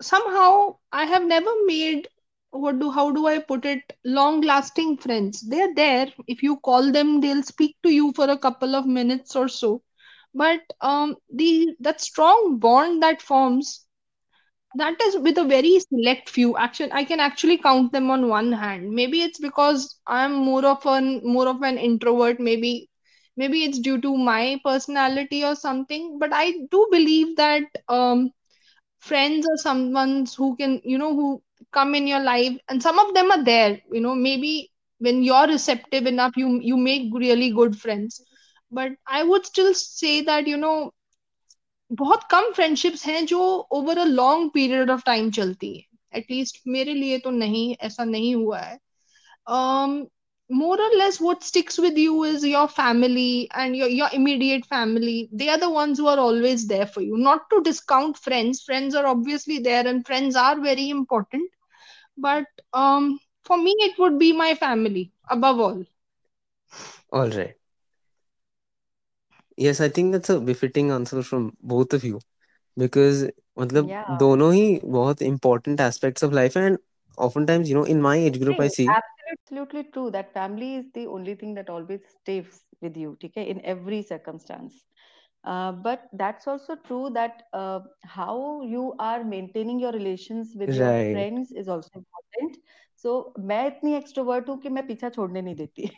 somehow 0.00 0.76
I 0.92 1.04
have 1.06 1.24
never 1.24 1.52
made 1.66 2.08
what 2.50 2.78
do 2.78 2.90
how 2.90 3.10
do 3.12 3.26
I 3.26 3.38
put 3.38 3.64
it 3.64 3.82
long 4.04 4.40
lasting 4.42 4.96
friends. 4.98 5.40
They're 5.48 5.74
there. 5.74 6.12
If 6.26 6.42
you 6.42 6.56
call 6.58 6.92
them, 6.92 7.20
they'll 7.20 7.42
speak 7.42 7.76
to 7.82 7.90
you 7.90 8.12
for 8.12 8.28
a 8.30 8.38
couple 8.38 8.74
of 8.76 8.86
minutes 8.86 9.36
or 9.36 9.48
so. 9.48 9.82
But 10.34 10.60
um 10.80 11.16
the 11.32 11.74
that 11.80 12.00
strong 12.00 12.58
bond 12.58 13.02
that 13.02 13.22
forms 13.22 13.86
that 14.74 15.00
is 15.00 15.16
with 15.18 15.38
a 15.38 15.44
very 15.44 15.78
select 15.80 16.28
few. 16.28 16.56
Actually, 16.56 16.92
I 16.92 17.04
can 17.04 17.20
actually 17.20 17.58
count 17.58 17.92
them 17.92 18.10
on 18.10 18.28
one 18.28 18.52
hand. 18.52 18.90
Maybe 18.90 19.22
it's 19.22 19.38
because 19.38 19.98
I'm 20.06 20.34
more 20.34 20.64
of 20.64 20.84
an 20.86 21.20
more 21.24 21.48
of 21.48 21.62
an 21.62 21.78
introvert. 21.78 22.40
Maybe 22.40 22.88
maybe 23.36 23.64
it's 23.64 23.78
due 23.78 24.00
to 24.00 24.16
my 24.16 24.60
personality 24.64 25.44
or 25.44 25.54
something. 25.54 26.18
But 26.18 26.30
I 26.32 26.52
do 26.70 26.88
believe 26.90 27.36
that 27.36 27.62
um 27.88 28.30
friends 28.99 29.45
or 29.49 29.57
someone 29.57 30.25
who 30.37 30.55
can 30.55 30.81
you 30.83 30.97
know 30.97 31.13
who 31.15 31.41
come 31.71 31.95
in 31.95 32.07
your 32.07 32.19
life 32.19 32.57
and 32.69 32.81
some 32.81 32.99
of 32.99 33.13
them 33.13 33.31
are 33.31 33.43
there 33.43 33.79
you 33.91 34.01
know 34.01 34.15
maybe 34.15 34.71
when 35.01 35.23
you're 35.23 35.47
receptive 35.47 36.05
enough 36.05 36.37
you 36.37 36.59
you 36.61 36.77
make 36.77 37.13
really 37.13 37.49
good 37.51 37.77
friends 37.77 38.21
but 38.71 38.91
i 39.07 39.23
would 39.23 39.45
still 39.45 39.73
say 39.73 40.21
that 40.21 40.47
you 40.47 40.57
know 40.57 40.91
बहुत 41.91 42.23
कम 42.31 42.51
friendships 42.55 43.05
हैं 43.07 43.25
जो 43.25 43.39
over 43.77 43.97
a 43.97 44.03
long 44.05 44.49
period 44.53 44.91
of 44.91 45.03
time 45.05 45.29
चलती 45.37 45.75
है 45.77 46.19
at least 46.19 46.61
मेरे 46.75 46.93
लिए 46.93 47.17
तो 47.19 47.31
नहीं 47.31 47.75
ऐसा 47.87 48.03
नहीं 48.03 48.35
हुआ 48.35 48.59
है 48.59 48.77
um 49.57 49.95
more 50.49 50.79
or 50.79 50.89
less 50.97 51.19
what 51.19 51.43
sticks 51.43 51.77
with 51.77 51.97
you 51.97 52.23
is 52.23 52.43
your 52.45 52.67
family 52.67 53.49
and 53.53 53.75
your, 53.75 53.87
your 53.87 54.09
immediate 54.13 54.65
family 54.65 55.29
they 55.31 55.49
are 55.49 55.57
the 55.57 55.69
ones 55.69 55.97
who 55.97 56.07
are 56.07 56.19
always 56.19 56.67
there 56.67 56.85
for 56.85 57.01
you 57.01 57.17
not 57.17 57.49
to 57.49 57.61
discount 57.63 58.17
friends 58.17 58.61
friends 58.63 58.95
are 58.95 59.05
obviously 59.05 59.59
there 59.59 59.85
and 59.87 60.05
friends 60.05 60.35
are 60.35 60.59
very 60.59 60.89
important 60.89 61.49
but 62.17 62.45
um 62.73 63.19
for 63.43 63.57
me 63.57 63.75
it 63.79 63.97
would 63.99 64.17
be 64.19 64.31
my 64.33 64.53
family 64.55 65.11
above 65.29 65.59
all 65.59 65.83
All 67.11 67.29
right. 67.29 67.55
Yes, 69.57 69.79
I 69.81 69.89
think 69.89 70.11
that's 70.11 70.29
a 70.29 70.39
befitting 70.39 70.91
answer 70.91 71.21
from 71.23 71.55
both 71.61 71.93
of 71.93 72.03
you 72.03 72.19
because 72.77 73.23
मतलब 73.59 73.91
या 73.91 74.03
दोनों 74.21 74.51
ही 74.53 74.79
बहुत 74.85 75.21
important 75.21 75.79
aspects 75.81 76.23
of 76.23 76.33
life 76.33 76.55
and 76.57 76.77
oftentimes 77.17 77.69
you 77.69 77.75
know 77.75 77.83
in 77.83 78.01
my 78.01 78.15
age 78.17 78.39
group 78.39 78.59
I 78.59 78.67
नहीं, 78.67 78.69
see 78.69 78.87
absolutely 79.31 79.83
true 79.83 80.11
that 80.11 80.33
family 80.33 80.75
is 80.75 80.85
the 80.93 81.07
only 81.07 81.35
thing 81.35 81.53
that 81.55 81.69
always 81.69 82.01
stays 82.21 82.61
with 82.81 82.97
you, 82.97 83.17
okay, 83.23 83.49
in 83.49 83.61
every 83.65 84.01
circumstance. 84.01 84.83
Uh, 85.43 85.71
but 85.71 86.09
that's 86.13 86.47
also 86.47 86.75
true 86.75 87.11
that 87.11 87.43
uh, 87.53 87.79
how 88.03 88.63
you 88.63 88.95
are 88.97 89.23
maintaining 89.23 89.79
your 89.79 89.91
relations 89.91 90.53
with 90.55 90.73
your 90.73 90.89
right 90.89 91.13
friends 91.13 91.51
is 91.51 91.67
also 91.67 91.89
important. 91.93 92.57
सो 93.03 93.33
मैं 93.47 93.65
इतनी 93.67 93.93
extrovert 93.95 94.47
हूँ 94.49 94.57
कि 94.59 94.69
मैं 94.69 94.85
पीछा 94.87 95.09
छोड़ने 95.09 95.41
नहीं 95.41 95.55
देती 95.55 95.89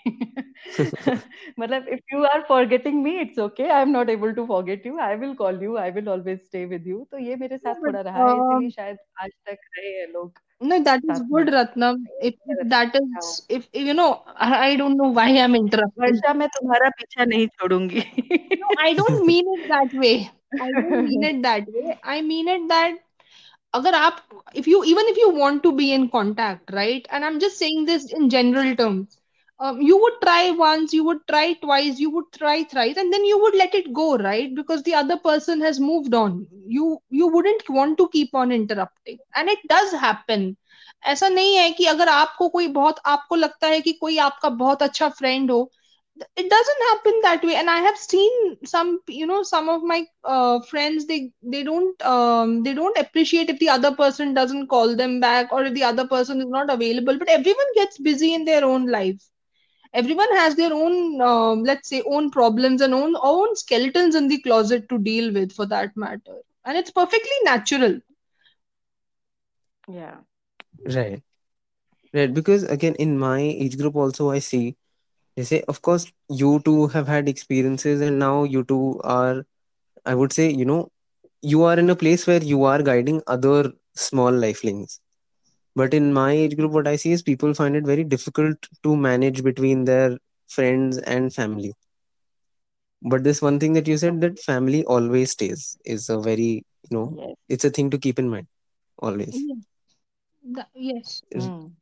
मतलब 1.59 1.87
if 1.93 1.99
you 2.13 2.23
are 2.25 2.41
forgetting 2.47 3.01
me 3.03 3.15
it's 3.19 3.39
okay 3.39 3.67
I 3.67 3.81
am 3.81 3.89
not 3.89 4.09
able 4.09 4.31
to 4.33 4.45
forget 4.45 4.85
you 4.85 4.97
I 4.99 5.15
will 5.15 5.33
call 5.41 5.61
you 5.63 5.77
I 5.77 5.91
will 5.97 6.09
always 6.09 6.39
stay 6.45 6.65
with 6.73 6.87
you 6.87 7.07
तो 7.11 7.17
ये 7.17 7.35
मेरे 7.35 7.55
No, 7.55 7.61
साथ 7.63 7.75
but 7.75 7.87
थोड़ा 7.87 8.01
रहा 8.01 8.25
है 8.25 8.33
इसीलिए 8.33 8.69
um, 8.69 8.75
शायद 8.75 8.97
आज 9.21 9.29
तक 9.45 9.57
रहे 9.77 9.91
हैं 9.99 10.07
लोग 10.13 10.39
no, 10.61 10.83
that 10.83 11.01
is 11.11 11.19
साथ 11.19 11.27
good, 11.31 11.47
में 11.47 11.53
Ratnam. 11.55 11.97
If, 12.21 12.33
अच्छा 12.33 12.53
if 12.53 12.69
that 12.69 12.95
लगता 12.95 13.17
है 13.17 13.29
is, 13.29 13.43
if 13.49 13.67
if, 13.73 13.85
you 13.87 13.93
know, 13.93 14.23
I, 14.35 14.69
I 14.69 14.75
don't 14.75 14.97
know 14.97 15.09
why 15.19 15.27
I'm 15.43 15.55
interrupting. 15.55 16.03
वर्षा 16.03 16.33
मैं 16.33 16.47
तुम्हारा 16.57 16.89
पीछा 16.99 17.25
नहीं 17.25 17.47
छोड़ूंगी 17.59 18.03
No, 18.61 18.67
I 18.77 18.93
don't 18.93 19.25
mean 19.25 19.45
it 19.55 19.67
that 19.69 19.93
way. 20.03 20.31
I 20.59 20.71
don't 20.79 21.01
mean 21.07 21.23
it 21.23 21.41
that 21.43 21.67
way. 21.77 21.97
I 22.03 22.21
mean 22.21 22.47
it 22.55 22.67
that 22.69 22.97
अगर 23.79 23.95
आप 23.95 24.21
if 24.61 24.67
you 24.67 24.83
even 24.93 25.11
if 25.13 25.17
you 25.23 25.29
want 25.39 25.63
to 25.63 25.71
be 25.81 25.91
in 25.93 26.09
contact, 26.09 26.71
right? 26.79 27.07
And 27.11 27.25
I'm 27.25 27.39
just 27.39 27.57
saying 27.63 27.85
this 27.85 28.11
in 28.19 28.29
general 28.29 28.75
terms. 28.75 29.17
Um, 29.59 29.81
you 29.81 29.97
would 30.01 30.13
try 30.23 30.51
once, 30.51 30.93
you 30.93 31.03
would 31.05 31.19
try 31.27 31.53
twice, 31.53 31.99
you 31.99 32.09
would 32.11 32.25
try 32.37 32.63
thrice, 32.63 32.97
and 32.97 33.11
then 33.13 33.23
you 33.25 33.39
would 33.39 33.55
let 33.55 33.73
it 33.73 33.91
go, 33.93 34.17
right? 34.17 34.53
Because 34.53 34.83
the 34.83 34.93
other 34.95 35.17
person 35.17 35.61
has 35.61 35.79
moved 35.79 36.13
on. 36.13 36.45
You 36.67 36.99
you 37.09 37.27
wouldn't 37.27 37.69
want 37.69 37.97
to 37.99 38.07
keep 38.09 38.33
on 38.35 38.51
interrupting, 38.51 39.17
and 39.35 39.49
it 39.49 39.59
does 39.69 39.91
happen. 39.93 40.55
ऐसा 41.07 41.27
नहीं 41.29 41.55
है 41.55 41.69
कि 41.77 41.85
अगर 41.85 42.09
आपको 42.09 42.47
कोई 42.49 42.67
बहुत 42.79 42.99
आपको 43.15 43.35
लगता 43.35 43.67
है 43.67 43.81
कि 43.81 43.91
कोई 44.01 44.17
आपका 44.27 44.49
बहुत 44.63 44.81
अच्छा 44.83 45.09
फ्रेंड 45.19 45.51
हो 45.51 45.69
it 46.35 46.49
doesn't 46.49 46.83
happen 46.89 47.19
that 47.23 47.43
way 47.47 47.55
and 47.55 47.69
i 47.69 47.77
have 47.85 47.97
seen 47.97 48.57
some 48.71 48.99
you 49.07 49.25
know 49.31 49.41
some 49.49 49.69
of 49.73 49.83
my 49.91 49.97
uh, 50.33 50.59
friends 50.69 51.05
they 51.11 51.19
they 51.55 51.63
don't 51.69 52.01
um, 52.13 52.53
they 52.63 52.73
don't 52.79 52.97
appreciate 53.03 53.49
if 53.53 53.59
the 53.63 53.69
other 53.75 53.91
person 54.01 54.33
doesn't 54.33 54.67
call 54.75 54.95
them 55.01 55.19
back 55.25 55.51
or 55.51 55.63
if 55.69 55.73
the 55.73 55.83
other 55.91 56.07
person 56.15 56.41
is 56.45 56.51
not 56.57 56.69
available 56.77 57.17
but 57.23 57.29
everyone 57.37 57.73
gets 57.81 57.97
busy 58.09 58.33
in 58.39 58.45
their 58.51 58.63
own 58.73 58.87
life 58.97 59.29
everyone 59.94 60.32
has 60.36 60.54
their 60.56 60.72
own 60.72 61.20
um, 61.20 61.62
let's 61.64 61.88
say 61.88 62.02
own 62.06 62.30
problems 62.30 62.80
and 62.80 62.94
own 62.94 63.14
own 63.22 63.54
skeletons 63.56 64.14
in 64.14 64.28
the 64.28 64.40
closet 64.42 64.88
to 64.88 64.98
deal 64.98 65.32
with 65.32 65.52
for 65.52 65.66
that 65.66 65.96
matter 65.96 66.38
and 66.64 66.76
it's 66.76 66.90
perfectly 66.90 67.38
natural 67.44 68.00
yeah 69.88 70.18
Right. 70.86 71.22
Right. 72.12 72.32
Because 72.32 72.62
again, 72.64 72.94
in 72.96 73.18
my 73.18 73.40
age 73.40 73.76
group 73.78 73.96
also, 73.96 74.30
I 74.30 74.38
see 74.38 74.76
they 75.36 75.44
say, 75.44 75.62
of 75.68 75.82
course, 75.82 76.06
you 76.28 76.60
two 76.64 76.88
have 76.88 77.06
had 77.08 77.28
experiences, 77.28 78.00
and 78.00 78.18
now 78.18 78.44
you 78.44 78.64
two 78.64 79.00
are, 79.04 79.44
I 80.04 80.14
would 80.14 80.32
say, 80.32 80.50
you 80.50 80.64
know, 80.64 80.88
you 81.42 81.62
are 81.62 81.78
in 81.78 81.90
a 81.90 81.96
place 81.96 82.26
where 82.26 82.42
you 82.42 82.64
are 82.64 82.82
guiding 82.82 83.22
other 83.26 83.72
small 83.94 84.32
lifelings. 84.32 85.00
But 85.74 85.94
in 85.94 86.12
my 86.12 86.32
age 86.32 86.56
group, 86.56 86.72
what 86.72 86.86
I 86.86 86.96
see 86.96 87.12
is 87.12 87.22
people 87.22 87.54
find 87.54 87.76
it 87.76 87.84
very 87.84 88.04
difficult 88.04 88.56
to 88.82 88.96
manage 88.96 89.42
between 89.42 89.84
their 89.84 90.18
friends 90.48 90.98
and 90.98 91.32
family. 91.32 91.74
But 93.02 93.24
this 93.24 93.40
one 93.42 93.58
thing 93.58 93.72
that 93.74 93.86
you 93.88 93.96
said 93.96 94.20
that 94.20 94.38
family 94.38 94.84
always 94.84 95.32
stays 95.32 95.76
is 95.84 96.08
a 96.08 96.18
very, 96.20 96.64
you 96.88 96.90
know, 96.90 97.16
yes 97.16 97.36
it's 97.48 97.64
a 97.64 97.70
thing 97.70 97.90
to 97.90 97.98
keep 97.98 98.18
in 98.18 98.28
mind 98.28 98.46
always. 98.98 99.32
yeah 99.32 99.54
that, 100.56 100.68
yes 100.74 101.22
mm. 101.34 101.72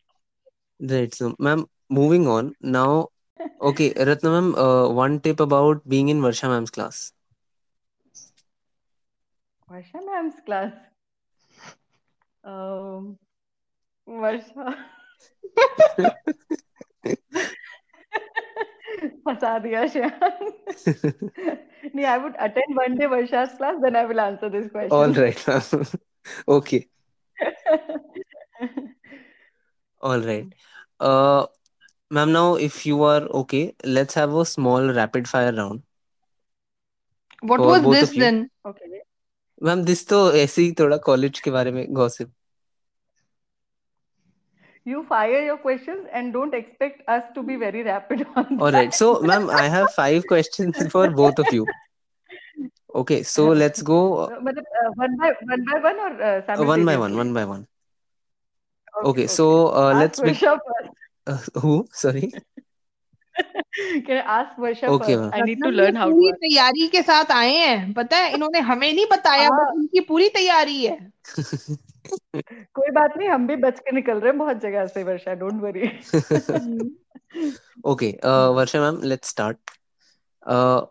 Right. 0.80 1.14
So, 1.14 1.34
ma'am, 1.38 1.66
moving 1.90 2.26
on 2.26 2.54
now. 2.60 3.08
Okay, 3.60 3.92
Ratna 3.96 4.30
ma'am, 4.30 4.54
uh, 4.54 4.88
one 4.88 5.20
tip 5.20 5.40
about 5.40 5.86
being 5.88 6.08
in 6.08 6.20
Varsha 6.20 6.48
ma'am's 6.48 6.70
class. 6.70 7.12
Varsha 9.68 10.00
ma'am's 10.06 10.40
class 10.46 10.72
um, 12.44 13.18
Varsha. 14.08 14.70
फंसा 19.24 19.58
दिया 19.58 19.86
श्याम। 19.86 20.50
नहीं 21.94 22.04
I 22.06 22.18
would 22.18 22.36
attend 22.36 22.78
one 22.78 22.96
day 22.98 23.06
Varsha 23.06 23.44
class 23.44 23.76
then 23.82 23.96
I 23.96 24.04
will 24.06 24.20
answer 24.20 24.48
this 24.50 24.70
question 24.70 24.96
all 24.96 25.12
right 25.14 25.38
okay 26.48 26.84
all 30.02 30.22
right 30.22 30.54
ma'am 32.12 32.28
now 32.28 32.56
if 32.58 32.82
you 32.88 33.02
are 33.04 33.26
okay 33.42 33.62
let's 33.86 34.18
have 34.18 34.40
a 34.40 34.42
small 34.42 34.90
rapid 34.90 35.26
fire 35.26 35.54
round 35.54 35.82
What 37.42 37.60
was 37.60 37.82
this 37.82 38.10
then? 38.18 38.38
Okay. 38.66 38.98
Ma'am 39.62 39.84
this 39.84 40.08
तो 40.08 40.32
ऐसे 40.32 40.62
ही 40.62 40.72
थोड़ा 40.72 40.96
college 40.96 41.40
के 41.40 41.50
बारे 41.50 41.70
में 41.70 41.86
gossip 41.94 42.32
you 44.84 45.04
fire 45.04 45.44
your 45.44 45.56
questions 45.58 46.06
and 46.12 46.32
don't 46.32 46.54
expect 46.54 47.02
us 47.08 47.24
to 47.34 47.42
be 47.42 47.56
very 47.56 47.82
rapid 47.82 48.26
on 48.36 48.60
all 48.60 48.72
right. 48.72 48.94
So 48.94 49.20
ma'am 49.20 49.50
i 49.50 49.68
have 49.68 49.92
five 49.92 50.26
questions 50.26 50.86
for 50.92 51.10
both 51.10 51.38
of 51.38 51.52
you. 51.52 51.66
Okay 52.94 53.22
so 53.22 53.48
let's 53.48 53.82
go 53.82 54.24
uh, 54.24 54.40
but, 54.42 54.58
uh, 54.58 54.90
one 54.94 55.16
by 55.18 55.32
one 55.42 55.64
by 55.64 55.78
one 55.88 56.00
or 56.06 56.22
uh, 56.22 56.42
uh 56.48 56.64
one 56.64 56.84
by 56.84 56.96
one 56.96 57.16
one 57.16 57.34
by 57.34 57.44
one. 57.44 57.66
Okay, 59.02 59.10
okay 59.10 59.26
so 59.26 59.68
uh, 59.68 59.94
let's 59.94 60.20
make 60.20 60.40
begin 60.40 60.58
uh, 61.26 61.38
who? 61.60 61.86
Sorry. 61.92 62.32
तैयारी 66.32 66.88
के 66.88 67.02
साथ 67.02 67.24
आए 67.30 67.56
हैं 67.56 67.92
पता 67.92 68.16
है? 68.16 68.34
इन्होंने 68.34 68.58
हमें 68.58 68.92
नहीं 68.92 69.06
बताया 69.12 69.48
बट 69.48 69.52
हाँ 69.52 69.74
इनकी 69.76 70.00
पूरी 70.00 70.28
तैयारी 70.28 70.84
है। 70.84 71.12
कोई 72.74 72.90
बात 72.90 73.14
नहीं 73.16 73.28
हम 73.28 73.46
भी 73.46 73.56
बच 73.56 73.78
के 73.78 73.92
निकल 73.92 74.12
रहे 74.12 74.30
हैं 74.30 74.38
बहुत 74.38 74.56
जगह 74.60 74.86
से 74.86 75.04
Varsha 75.04 75.34
don't 75.34 75.62
worry 75.62 75.88
okay 77.86 78.10
Okay, 78.12 78.18
uh, 78.24 78.50
Varsha 78.50 78.80
ma'am, 78.80 79.00
let's 79.02 79.28
start. 79.28 79.56
Uh, 80.46 80.82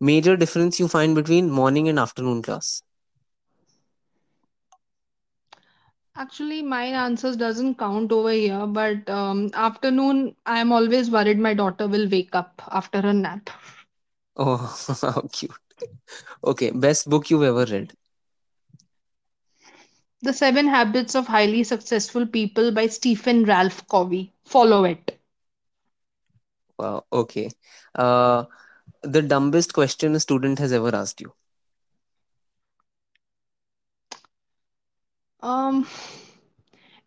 major 0.00 0.36
difference 0.36 0.80
you 0.80 0.88
find 0.88 1.14
between 1.14 1.50
morning 1.50 1.86
Actually, 6.16 6.62
my 6.62 6.84
answers 6.86 7.36
doesn't 7.36 7.76
count 7.78 8.12
over 8.12 8.30
here, 8.32 8.66
but 8.66 9.08
um, 9.08 9.50
afternoon, 9.54 10.34
I 10.46 10.58
am 10.58 10.72
always 10.72 11.10
worried 11.10 11.38
my 11.38 11.54
daughter 11.54 11.86
will 11.88 12.08
wake 12.08 12.34
up 12.34 12.62
after 12.70 12.98
a 12.98 13.12
nap. 13.12 13.50
Oh, 14.36 14.56
how 15.02 15.28
cute. 15.32 15.52
Okay, 16.44 16.70
best 16.70 17.08
book 17.08 17.30
you've 17.30 17.42
ever 17.42 17.64
read? 17.64 17.92
The 20.22 20.32
Seven 20.32 20.68
Habits 20.68 21.14
of 21.14 21.26
Highly 21.26 21.62
Successful 21.64 22.26
People 22.26 22.70
by 22.72 22.86
Stephen 22.86 23.44
Ralph 23.44 23.86
Covey. 23.88 24.32
Follow 24.44 24.84
it. 24.84 25.18
Wow, 26.78 27.04
okay. 27.12 27.50
Uh, 27.94 28.44
the 29.02 29.22
dumbest 29.22 29.72
question 29.74 30.14
a 30.14 30.20
student 30.20 30.58
has 30.58 30.72
ever 30.72 30.94
asked 30.94 31.20
you? 31.20 31.32
Um, 35.42 35.86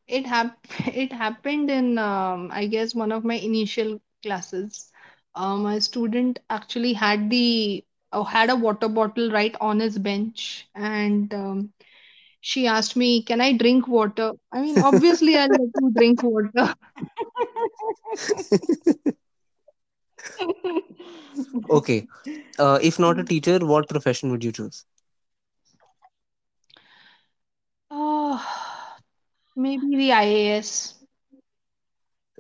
it 0.08 0.26
hap- 0.26 0.68
it 1.04 1.12
happened 1.14 1.70
in 1.70 1.98
um, 1.98 2.50
I 2.52 2.68
guess 2.68 2.96
one 2.96 3.12
of 3.12 3.24
my 3.26 3.36
initial 3.36 4.00
classes. 4.24 4.92
Um, 5.36 5.66
a 5.66 5.82
student 5.82 6.40
actually 6.50 6.94
had 6.94 7.30
the 7.30 7.84
uh, 8.12 8.24
had 8.24 8.50
a 8.50 8.56
water 8.56 8.88
bottle 8.90 9.32
right 9.32 9.56
on 9.62 9.80
his 9.80 9.98
bench, 9.98 10.68
and 10.76 11.34
um, 11.34 11.70
she 12.42 12.68
asked 12.68 12.96
me, 12.96 13.24
"Can 13.24 13.42
I 13.42 13.54
drink 13.54 13.88
water?" 13.88 14.32
I 14.52 14.62
mean, 14.62 14.80
obviously, 14.80 15.38
I'll 15.38 15.50
let 15.50 15.72
you 15.80 15.92
drink 15.98 16.24
water. 16.24 16.74
Okay. 21.70 22.08
Uh, 22.58 22.80
if 22.82 23.00
not 23.00 23.20
a 23.20 23.24
teacher, 23.24 23.60
what 23.66 23.90
profession 23.90 24.32
would 24.32 24.44
you 24.44 24.52
choose? 24.52 24.86
Uh, 27.90 28.25
maybe 29.57 29.97
the 29.97 30.13
IAS. 30.13 30.95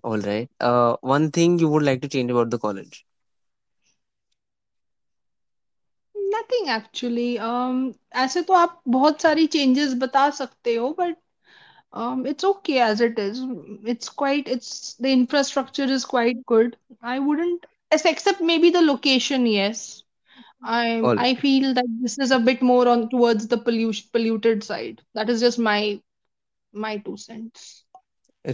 All 0.04 0.18
right. 0.18 0.48
Uh, 0.60 0.96
one 1.00 1.30
thing 1.30 1.58
you 1.58 1.68
would 1.68 1.82
like 1.82 2.00
to 2.02 2.08
change 2.08 2.30
about 2.30 2.50
the 2.50 2.58
college? 2.58 3.04
Nothing 6.30 6.68
actually. 6.68 7.38
Um, 7.38 7.94
ऐसे 8.22 8.42
तो 8.42 8.52
आप 8.54 8.80
बहुत 8.96 9.20
सारी 9.22 9.46
changes 9.54 9.94
बता 10.02 10.28
सकते 10.38 10.74
हो, 10.74 10.94
but 10.98 11.16
um, 11.92 12.26
it's 12.26 12.44
okay 12.50 12.78
as 12.86 13.00
it 13.00 13.18
is. 13.18 13.40
It's 13.94 14.08
quite, 14.08 14.48
it's 14.48 14.94
the 15.00 15.12
infrastructure 15.12 15.84
is 15.98 16.04
quite 16.04 16.44
good. 16.46 16.76
I 17.02 17.18
wouldn't, 17.18 17.66
as- 17.90 18.04
except 18.04 18.40
maybe 18.40 18.70
the 18.70 18.82
location, 18.82 19.46
yes. 19.46 20.02
I 20.65 20.99
All 21.01 21.15
I 21.17 21.35
feel 21.35 21.73
that 21.75 21.85
this 22.01 22.17
is 22.19 22.31
a 22.31 22.39
bit 22.39 22.61
more 22.61 22.87
on 22.87 23.09
towards 23.09 23.47
the 23.47 23.57
pollution 23.57 24.09
polluted 24.11 24.63
side. 24.63 25.01
That 25.13 25.29
is 25.29 25.39
just 25.39 25.59
my 25.59 26.01
my 26.73 26.97
two 26.97 27.17
cents. 27.17 27.85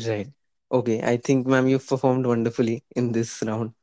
right. 0.07 0.27
Okay. 0.71 1.01
I 1.03 1.17
think, 1.17 1.47
ma'am, 1.47 1.67
you've 1.67 1.87
performed 1.87 2.25
wonderfully 2.25 2.83
in 2.95 3.11
this 3.11 3.41
round. 3.45 3.73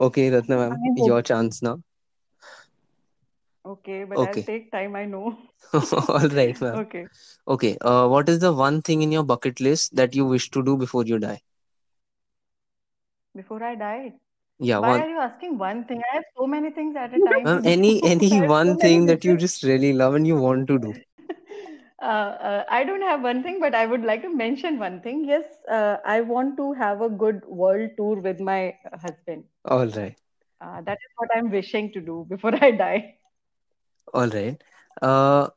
Okay, 0.00 0.30
Ratna, 0.30 0.56
ma'am, 0.56 0.78
your 0.96 1.22
chance 1.22 1.62
now. 1.62 1.80
Okay, 3.66 4.04
but 4.04 4.20
I'll 4.20 4.42
take 4.42 4.70
time, 4.70 4.96
I 4.96 5.04
know. 5.06 5.36
All 5.74 6.28
right, 6.28 6.60
ma'am. 6.60 6.82
Okay. 6.82 7.06
Okay. 7.48 7.76
Uh, 7.80 8.08
what 8.08 8.28
is 8.28 8.38
the 8.40 8.52
one 8.52 8.82
thing 8.82 9.02
in 9.02 9.12
your 9.12 9.24
bucket 9.24 9.60
list 9.60 9.96
that 9.96 10.14
you 10.14 10.24
wish 10.26 10.50
to 10.50 10.62
do 10.62 10.76
before 10.76 11.04
you 11.04 11.18
die? 11.18 11.40
Before 13.34 13.62
I 13.62 13.74
die, 13.74 14.14
Yeah, 14.58 14.78
why 14.78 14.92
one. 14.92 15.00
are 15.00 15.08
you 15.08 15.18
asking 15.18 15.58
one 15.58 15.84
thing? 15.84 16.02
I 16.12 16.14
have 16.16 16.24
so 16.36 16.46
many 16.46 16.70
things 16.70 16.96
at 16.96 17.14
a 17.14 17.20
time 17.20 17.52
do. 17.54 17.62
any 17.64 18.02
any 18.04 18.40
one 18.40 18.76
thing 18.76 19.06
that 19.06 19.24
you 19.24 19.36
just 19.36 19.62
really 19.62 19.92
love 19.92 20.14
and 20.14 20.26
you 20.26 20.36
want 20.36 20.68
to 20.68 20.78
do. 20.78 20.94
Uh, 22.02 22.06
uh, 22.06 22.64
I 22.68 22.84
don't 22.84 23.00
have 23.02 23.22
one 23.22 23.42
thing, 23.42 23.60
but 23.60 23.74
I 23.74 23.86
would 23.86 24.02
like 24.02 24.22
to 24.22 24.28
mention 24.28 24.78
one 24.78 25.00
thing. 25.00 25.24
Yes, 25.24 25.44
uh, 25.70 25.96
I 26.04 26.20
want 26.20 26.56
to 26.58 26.72
have 26.74 27.00
a 27.00 27.08
good 27.08 27.42
world 27.46 27.90
tour 27.96 28.16
with 28.20 28.40
my 28.40 28.74
husband. 29.00 29.44
All 29.64 29.86
right. 29.86 30.16
Uh, 30.60 30.80
that 30.82 30.98
is 31.04 31.10
what 31.16 31.28
I'm 31.36 31.50
wishing 31.50 31.92
to 31.92 32.00
do 32.00 32.26
before 32.28 32.54
I 32.62 32.70
die. 32.72 33.14
All 34.14 34.28
right. 34.28 34.60
Uh, 35.02 35.48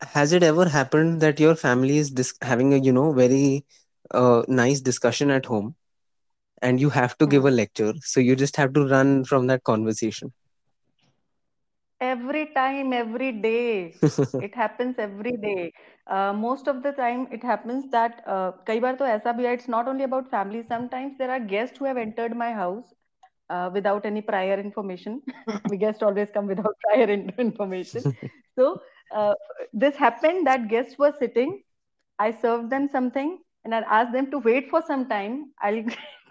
has 0.00 0.32
it 0.32 0.42
ever 0.42 0.68
happened 0.68 1.20
that 1.20 1.40
your 1.40 1.54
family 1.54 1.98
is 1.98 2.10
dis- 2.10 2.34
having 2.42 2.72
a 2.74 2.78
you 2.78 2.92
know 2.92 3.12
very 3.12 3.64
uh, 4.12 4.42
nice 4.48 4.80
discussion 4.80 5.30
at 5.30 5.46
home 5.46 5.74
and 6.66 6.80
you 6.80 6.90
have 6.90 7.16
to 7.18 7.26
give 7.26 7.44
hmm. 7.44 7.50
a 7.50 7.50
lecture. 7.50 7.94
So 8.02 8.20
you 8.20 8.36
just 8.36 8.56
have 8.56 8.74
to 8.74 8.86
run 8.88 9.24
from 9.24 9.46
that 9.48 9.64
conversation. 9.64 10.32
Every 12.00 12.46
time 12.54 12.92
every 12.92 13.32
day. 13.32 14.02
It 14.38 14.54
happens 14.54 14.96
every 14.98 15.32
day. 15.42 15.72
Uh, 16.06 16.32
most 16.32 16.68
of 16.68 16.82
the 16.82 16.92
time 16.92 17.26
it 17.32 17.42
happens 17.42 17.90
that 17.92 18.22
uh, 18.26 18.52
kai 18.66 18.78
to 18.80 19.04
bhi 19.38 19.52
it's 19.54 19.68
not 19.68 19.88
only 19.88 20.04
about 20.04 20.30
family. 20.30 20.62
Sometimes 20.68 21.16
there 21.18 21.30
are 21.30 21.40
guests 21.40 21.78
who 21.78 21.86
have 21.86 21.96
entered 21.96 22.36
my 22.36 22.52
house 22.52 22.92
uh, 23.50 23.70
without 23.72 24.04
any 24.04 24.20
prior 24.20 24.60
information. 24.60 25.22
We 25.70 25.78
guests 25.78 26.02
always 26.02 26.30
come 26.34 26.46
without 26.46 26.76
prior 26.86 27.08
information. 27.46 28.04
So 28.58 28.82
uh, 29.14 29.34
this 29.72 29.96
happened 29.96 30.46
that 30.46 30.68
guests 30.68 30.98
were 30.98 31.12
sitting. 31.18 31.62
I 32.18 32.30
served 32.32 32.70
them 32.70 32.88
something 32.88 33.38
and 33.64 33.74
i 33.74 33.78
asked 34.00 34.12
them 34.12 34.30
to 34.30 34.38
wait 34.38 34.70
for 34.70 34.82
some 34.82 35.08
time. 35.08 35.52
I'll 35.60 35.84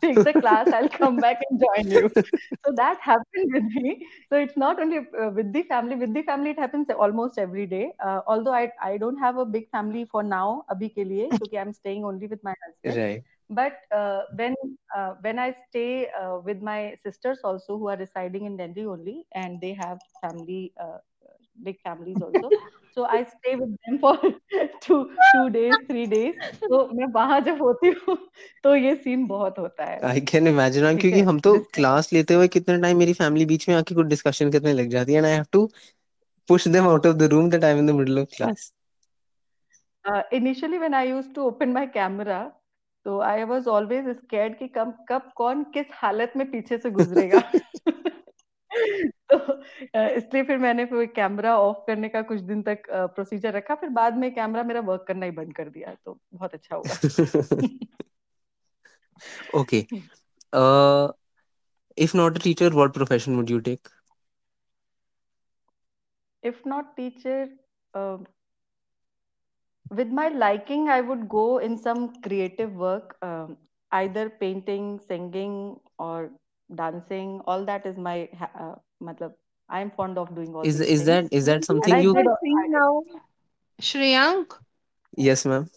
take 0.06 0.24
the 0.30 0.34
class 0.44 0.68
i'll 0.74 0.90
come 0.98 1.20
back 1.20 1.40
and 1.50 1.60
join 1.66 1.92
you. 1.98 2.10
So 2.66 2.72
that 2.78 3.00
happened 3.02 3.52
with 3.54 3.66
me. 3.76 4.08
So 4.30 4.38
it's 4.38 4.58
not 4.58 4.80
only 4.82 4.98
uh, 5.00 5.30
with 5.30 5.54
the 5.54 5.64
family. 5.64 5.96
With 5.96 6.14
the 6.14 6.24
family 6.24 6.52
it 6.52 6.60
happens 6.60 6.88
almost 6.90 7.38
every 7.38 7.66
day. 7.66 7.92
Uh, 8.04 8.22
although 8.28 8.54
I, 8.54 8.72
I 8.82 8.98
don't 8.98 9.18
have 9.18 9.38
a 9.38 9.46
big 9.46 9.70
family 9.72 10.06
for 10.12 10.24
now 10.24 10.66
abhi 10.76 10.90
ke 10.98 11.06
liye 11.12 11.28
because 11.44 11.60
i'm 11.64 11.74
staying 11.82 12.06
only 12.12 12.28
with 12.36 12.44
my 12.50 12.56
husband. 12.66 13.04
Right. 13.04 13.24
But 13.50 13.74
uh, 14.00 14.22
when 14.42 14.56
uh, 14.98 15.14
when 15.28 15.40
i 15.40 15.50
stay 15.68 16.10
uh, 16.22 16.40
with 16.50 16.62
my 16.72 16.80
sisters 17.04 17.40
also 17.52 17.78
who 17.78 17.90
are 17.94 17.98
residing 18.06 18.46
in 18.52 18.58
delhi 18.64 18.86
only 18.96 19.18
and 19.44 19.62
they 19.66 19.74
have 19.84 20.00
family 20.26 20.62
uh, 20.86 20.98
big 21.58 21.80
families 21.82 22.22
also. 22.22 22.50
So 22.98 23.06
I 23.06 23.24
stay 23.24 23.56
with 23.56 23.76
them 23.86 24.00
for 24.00 24.18
two 24.82 25.00
two 25.32 25.50
days, 25.50 25.74
three 25.88 26.06
days. 26.08 26.36
तो 26.64 26.88
मैं 26.94 27.08
वहाँ 27.14 27.40
जब 27.48 27.62
होती 27.62 27.88
हूँ 28.02 28.18
तो 28.64 28.76
ये 28.76 28.96
scene 28.96 29.26
बहुत 29.28 29.60
होता 29.60 29.86
है 29.86 30.00
आई 30.10 30.22
कैन 30.32 30.48
इमेजिन 30.48 30.88
ठीक 30.88 31.00
क्योंकि 31.02 31.20
है 31.20 31.26
हम 31.26 31.40
तो 31.40 31.58
क्लास 31.74 32.12
लेते 32.14 32.34
हुए 32.34 32.48
कितने 32.56 32.78
टाइम 32.82 32.98
मेरी 32.98 33.14
फैमिली 33.14 33.46
बीच 33.46 33.68
में 33.70 33.76
आके 33.76 33.96
कुछ 33.96 34.08
डिस्कशन 34.08 34.52
करने 34.52 34.74
लग 34.74 34.90
जाती 34.90 35.14
है 35.14 35.18
and 35.18 35.26
I 35.26 35.32
have 35.32 35.46
to 35.52 35.70
push 36.50 36.66
them 36.74 36.88
out 36.88 37.06
of 37.10 37.14
the 37.20 37.28
room 37.30 37.50
that 37.50 37.64
I'm 37.64 37.80
in 37.80 37.88
the 37.88 37.94
middle 38.00 38.20
of 38.20 38.30
class. 38.32 38.72
uh, 40.06 40.22
initially 40.32 40.78
when 40.78 40.94
I 40.94 41.04
used 41.04 41.34
to 41.36 41.46
open 41.52 41.74
my 41.74 41.86
camera 41.88 42.52
तो 43.06 43.20
I 43.24 43.44
was 43.44 43.68
always 43.68 44.06
scared 44.18 44.58
कि 44.60 44.68
कब 44.76 44.94
कब 45.10 45.32
कौन 45.38 45.64
किस 45.74 45.88
हालत 45.94 46.34
में 46.38 46.50
पीछे 46.52 46.78
से 46.78 46.92
गुजरेगा 46.92 47.42
तो, 49.38 50.08
इसलिए 50.10 50.44
फिर 50.44 50.58
मैंने 50.58 50.86
फिर 50.86 51.06
कैमरा 51.16 51.58
ऑफ़ 51.60 51.78
करने 51.88 52.10
का 52.10 52.22
कुछ 52.24 52.40
दिन 52.44 52.62
तक 52.64 52.84
प्रोसीजर 52.90 53.54
रखा। 53.54 53.76
फिर 53.76 53.90
बाद 53.92 54.18
में 54.18 54.34
कैमरा 54.36 54.64
मेरा 54.64 54.80
वर्क 54.84 55.06
करना 55.08 55.26
ही 55.26 55.32
बंद 55.34 55.54
कर 55.56 55.70
दिया 55.70 55.96
तो 56.06 56.20
बहुत 56.34 56.54
अच्छा 56.54 56.76
होगा 56.76 57.00
okay 59.56 59.80
if 61.98 62.16
not 62.18 62.42
teacher 62.44 62.74
what 62.74 62.94
profession 62.94 63.36
would 63.36 63.50
you 63.50 63.60
take 63.62 63.88
if 66.44 66.62
not 66.68 66.96
teacher 66.96 67.48
with 69.92 70.12
my 70.14 70.30
liking 70.30 70.90
I 70.90 71.02
would 71.02 71.26
go 71.28 71.44
in 71.60 71.76
some 71.78 72.08
creative 72.24 72.70
work 72.78 73.18
either 73.92 74.28
painting 74.40 74.98
singing 75.00 75.76
और 76.00 76.30
dancing 76.74 77.42
all 77.46 77.66
that 77.66 77.86
is 77.86 77.98
my 77.98 78.30
ha- 78.38 78.52
uh, 78.60 78.76
matlab, 79.04 79.34
i 79.70 79.80
am 79.82 79.92
fond 79.92 80.18
of 80.18 80.34
doing 80.36 80.54
all 80.56 80.64
Is 80.64 80.80
is 80.80 81.00
things 81.00 81.06
that 81.06 81.34
is 81.34 81.46
that 81.46 81.66
something 81.66 81.96
you? 82.02 82.14
did 82.14 82.26
her 82.26 82.32
all- 82.32 82.58
I 82.64 82.68
now. 82.68 83.04
Shreyank, 83.82 84.54
Yes, 85.18 85.46
ma'am 85.46 85.70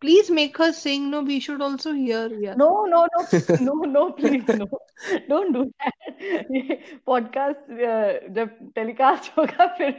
please 0.00 0.30
make 0.30 0.56
her 0.58 0.72
sing. 0.72 1.10
No, 1.10 1.22
we 1.22 1.38
should 1.40 1.62
also 1.62 1.92
hear. 1.92 2.28
Yeah. 2.44 2.54
did- 2.54 2.58
no 2.58 2.84
no 2.92 3.06
no 3.14 3.26
no 3.60 3.74
no 3.96 4.12
please 4.12 4.48
no 4.62 4.66
don't 5.28 5.52
do 5.58 5.62
that 5.82 5.92
ये 6.54 6.74
podcast 7.06 7.70
जब 8.34 8.50
telecast 8.74 9.30
होगा 9.38 9.66
फिर 9.78 9.94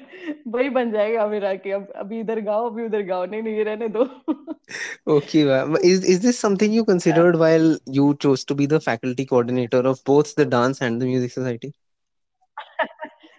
वही 0.55 0.69
बन 0.77 0.91
जाएगा 0.91 1.25
मेरा 1.27 1.53
कि 1.63 1.71
अब 1.77 1.91
अभी 2.03 2.19
इधर 2.19 2.39
गाओ 2.49 2.69
अभी 2.69 2.85
उधर 2.85 3.01
गाओ 3.07 3.25
नहीं 3.25 3.41
नहीं 3.43 3.55
ये 3.55 3.63
रहने 3.69 3.87
दो 3.97 4.05
Okay, 5.13 5.43
ma'am. 5.47 5.75
Is 5.87 6.05
is 6.13 6.19
this 6.25 6.37
something 6.43 6.75
you 6.75 6.83
considered 6.89 7.37
while 7.39 7.65
you 7.97 8.05
chose 8.25 8.45
to 8.51 8.55
be 8.61 8.67
the 8.73 8.79
faculty 8.85 9.25
coordinator 9.31 9.81
of 9.91 10.03
both 10.11 10.35
the 10.35 10.45
dance 10.53 10.81
and 10.87 11.01
the 11.01 11.09
music 11.09 11.33
society? 11.33 11.71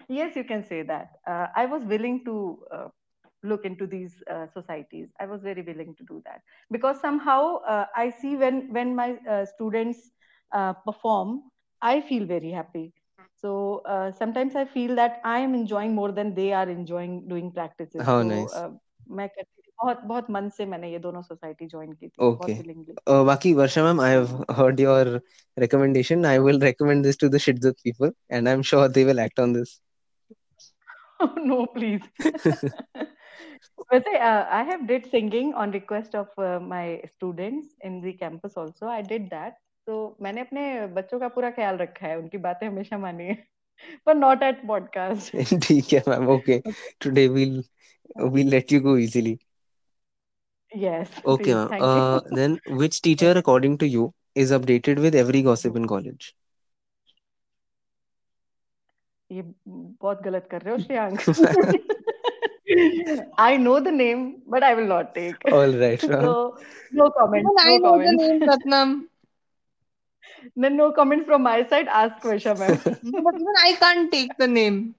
yes, 0.08 0.36
you 0.36 0.44
can 0.44 0.64
say 0.72 0.82
that. 0.82 1.08
Uh, 1.26 1.46
I 1.62 1.64
was 1.66 1.82
willing 1.94 2.20
to 2.26 2.36
uh, 2.78 2.88
look 3.42 3.64
into 3.64 3.86
these 3.86 4.22
uh, 4.30 4.46
societies. 4.46 5.08
I 5.20 5.26
was 5.26 5.42
very 5.42 5.62
willing 5.62 5.94
to 5.96 6.04
do 6.04 6.22
that 6.24 6.40
because 6.70 7.00
somehow 7.00 7.56
uh, 7.56 7.86
I 7.94 8.10
see 8.10 8.36
when 8.36 8.72
when 8.72 8.94
my 8.96 9.16
uh, 9.28 9.44
students 9.44 10.10
uh, 10.52 10.72
perform, 10.72 11.42
I 11.82 12.00
feel 12.00 12.24
very 12.26 12.50
happy. 12.50 12.92
So 13.36 13.82
uh, 13.84 14.12
sometimes 14.12 14.56
I 14.56 14.64
feel 14.64 14.94
that 14.96 15.20
I 15.24 15.38
am 15.40 15.54
enjoying 15.54 15.94
more 15.94 16.12
than 16.12 16.34
they 16.34 16.52
are 16.52 16.68
enjoying 16.68 17.28
doing 17.28 17.52
practices. 17.52 18.02
How 18.06 18.22
So 18.22 18.28
nice. 18.28 18.54
uh, 18.62 18.70
मैं 19.10 19.28
करती 19.28 19.62
थी 19.62 19.70
बहुत 19.82 20.00
बहुत 20.10 20.30
मन 20.30 20.48
से 20.56 20.66
मैंने 20.66 20.90
ये 20.90 20.98
दोनों 20.98 21.22
सोसाइटी 21.22 21.66
ज्वाइन 21.66 21.92
की 21.92 22.08
थी 22.08 22.22
बहुत 22.22 22.40
Okay. 22.40 22.54
willingly. 22.60 22.94
Uh, 23.06 23.22
Baki 23.30 23.54
Varsha 23.54 23.82
ma'am, 23.86 24.00
I 24.00 24.08
have 24.10 24.30
heard 24.58 24.80
your 24.80 25.20
recommendation. 25.64 26.24
I 26.24 26.38
will 26.38 26.58
recommend 26.58 27.04
this 27.04 27.16
to 27.18 27.28
the 27.28 27.38
Shidzuk 27.46 27.82
people, 27.82 28.12
and 28.30 28.48
I'm 28.48 28.62
sure 28.62 28.88
they 28.88 29.04
will 29.04 29.20
act 29.20 29.38
on 29.38 29.52
this. 29.52 29.80
वैसे 33.93 34.17
I 34.17 34.65
have 34.65 34.81
did 34.85 35.05
singing 35.05 35.53
on 35.55 35.71
request 35.71 36.15
of 36.15 36.39
my 36.63 36.95
students 37.05 37.75
in 37.85 38.01
the 38.01 38.15
campus 38.19 38.57
also 38.57 38.87
I 38.89 39.01
did 39.03 39.29
that 39.29 39.53
तो 39.87 40.17
मैंने 40.21 40.41
अपने 40.41 40.87
बच्चों 40.87 41.19
का 41.19 41.27
पूरा 41.27 41.49
ख्याल 41.51 41.77
रखा 41.77 42.07
है। 42.07 42.17
उनकी 42.17 42.37
बातें 42.37 42.67
हमेशा 42.67 42.97
मानी 42.97 43.23
है 43.23 43.37
पर 44.05 44.15
नॉट 44.15 44.43
एट 44.43 44.65
पॉडकास्ट 44.67 45.35
ठीक 45.67 45.93
है 45.93 46.03
ma'am 46.09 46.29
okay 46.29 46.59
today 47.01 47.27
will 47.27 47.63
we 48.33 48.43
let 48.43 48.71
you 48.71 48.81
go 48.81 48.97
easily 48.97 49.37
yes 50.71 51.21
okay 51.27 51.53
ma'am 51.55 52.35
then 52.35 52.57
which 52.71 53.01
teacher 53.03 53.37
according 53.37 53.77
to 53.79 53.85
you 53.85 54.11
is 54.37 54.53
updated 54.53 54.99
with 54.99 55.15
every 55.15 55.41
gossip 55.43 55.77
in 55.77 55.85
college 55.85 56.33
ये 59.29 59.41
बहुत 59.67 60.21
गलत 60.23 60.47
कर 60.51 60.61
रहे 60.61 60.73
हो 60.73 60.79
Shreyank. 60.79 61.19
I 63.37 63.57
know 63.57 63.79
the 63.79 63.91
name, 63.91 64.41
but 64.47 64.63
I 64.63 64.73
will 64.73 64.87
not 64.87 65.15
take. 65.15 65.35
All 65.51 65.71
right. 65.71 65.99
so, 65.99 66.57
no 66.91 67.09
comment. 67.11 67.43
No 67.43 67.55
I 67.59 67.77
know 67.77 67.91
comments. 67.91 68.23
the 68.23 68.27
name, 68.27 68.41
Ratnam. 68.41 69.01
Then 70.55 70.77
no 70.77 70.91
comment 70.91 71.25
from 71.25 71.43
my 71.43 71.67
side. 71.67 71.87
Ask 71.87 72.23
Varsha, 72.23 72.57
ma'am. 72.57 72.79
but 73.23 73.35
even 73.35 73.55
I 73.61 73.73
can't 73.79 74.11
take 74.11 74.37
the 74.37 74.47
name. 74.47 74.95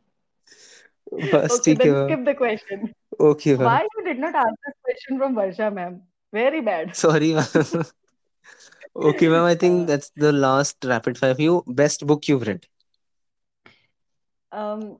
Bas, 1.11 1.59
okay, 1.59 1.75
then 1.75 2.07
skip 2.07 2.25
the 2.25 2.35
question. 2.35 2.95
Okay. 3.19 3.55
Ma'am. 3.55 3.65
Why 3.65 3.87
you 3.97 4.05
did 4.05 4.19
not 4.19 4.35
ask 4.35 4.55
this 4.67 4.75
question 4.85 5.19
from 5.19 5.35
Varsha 5.35 5.73
ma'am? 5.73 6.03
Very 6.33 6.61
bad. 6.61 6.95
Sorry, 7.05 7.33
ma'am. 7.35 7.47
okay, 8.95 9.29
ma'am. 9.29 9.45
I 9.45 9.55
think 9.55 9.83
uh, 9.83 9.87
that's 9.87 10.11
the 10.17 10.33
last 10.33 10.77
rapid 10.85 11.19
fire. 11.19 11.35
You 11.39 11.63
best 11.67 12.07
book 12.07 12.29
you've 12.29 12.47
read. 12.47 12.67
Um, 14.53 14.99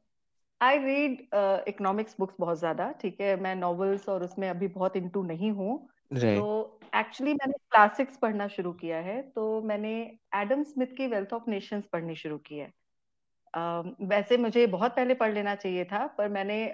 I 0.61 0.77
read 0.77 1.21
uh, 1.33 1.61
economics 1.67 2.15
books 2.15 2.35
बहुत 2.41 2.59
ज़्यादा 2.59 2.91
ठीक 3.01 3.21
है? 3.21 3.37
मैं 3.37 3.55
novels 3.57 4.09
और 4.09 4.25
उसमें 4.25 4.49
अभी 4.49 4.69
बहुत 4.69 4.97
into 4.97 5.25
नहीं 5.27 5.51
हूँ। 5.53 5.77
तो 6.35 6.43
एक्चुअली 6.97 7.33
मैंने 7.35 7.53
क्लासिक्स 7.71 8.17
पढ़ना 8.17 8.49
शुरू 8.49 8.73
किया 8.73 8.99
है। 9.01 9.21
तो 9.31 9.63
मैंने 9.63 9.93
एडम 10.37 10.63
स्मिथ 10.63 10.97
की 10.97 11.07
वेल्थ 11.07 11.33
ऑफ़ 11.33 11.51
नेशंस 11.51 11.87
पढ़नी 11.93 12.15
शुरू 12.15 12.39
की 12.39 12.59
है। 12.59 12.67
अम, 13.55 13.95
वैसे 14.03 14.37
मुझे 14.37 14.67
बहुत 14.69 14.97
पहले 14.97 15.15
पढ़ 15.15 15.33
लेना 15.35 15.55
चाहिए 15.55 15.85
था 15.85 16.07
पर 16.19 16.29
मैंने 16.29 16.65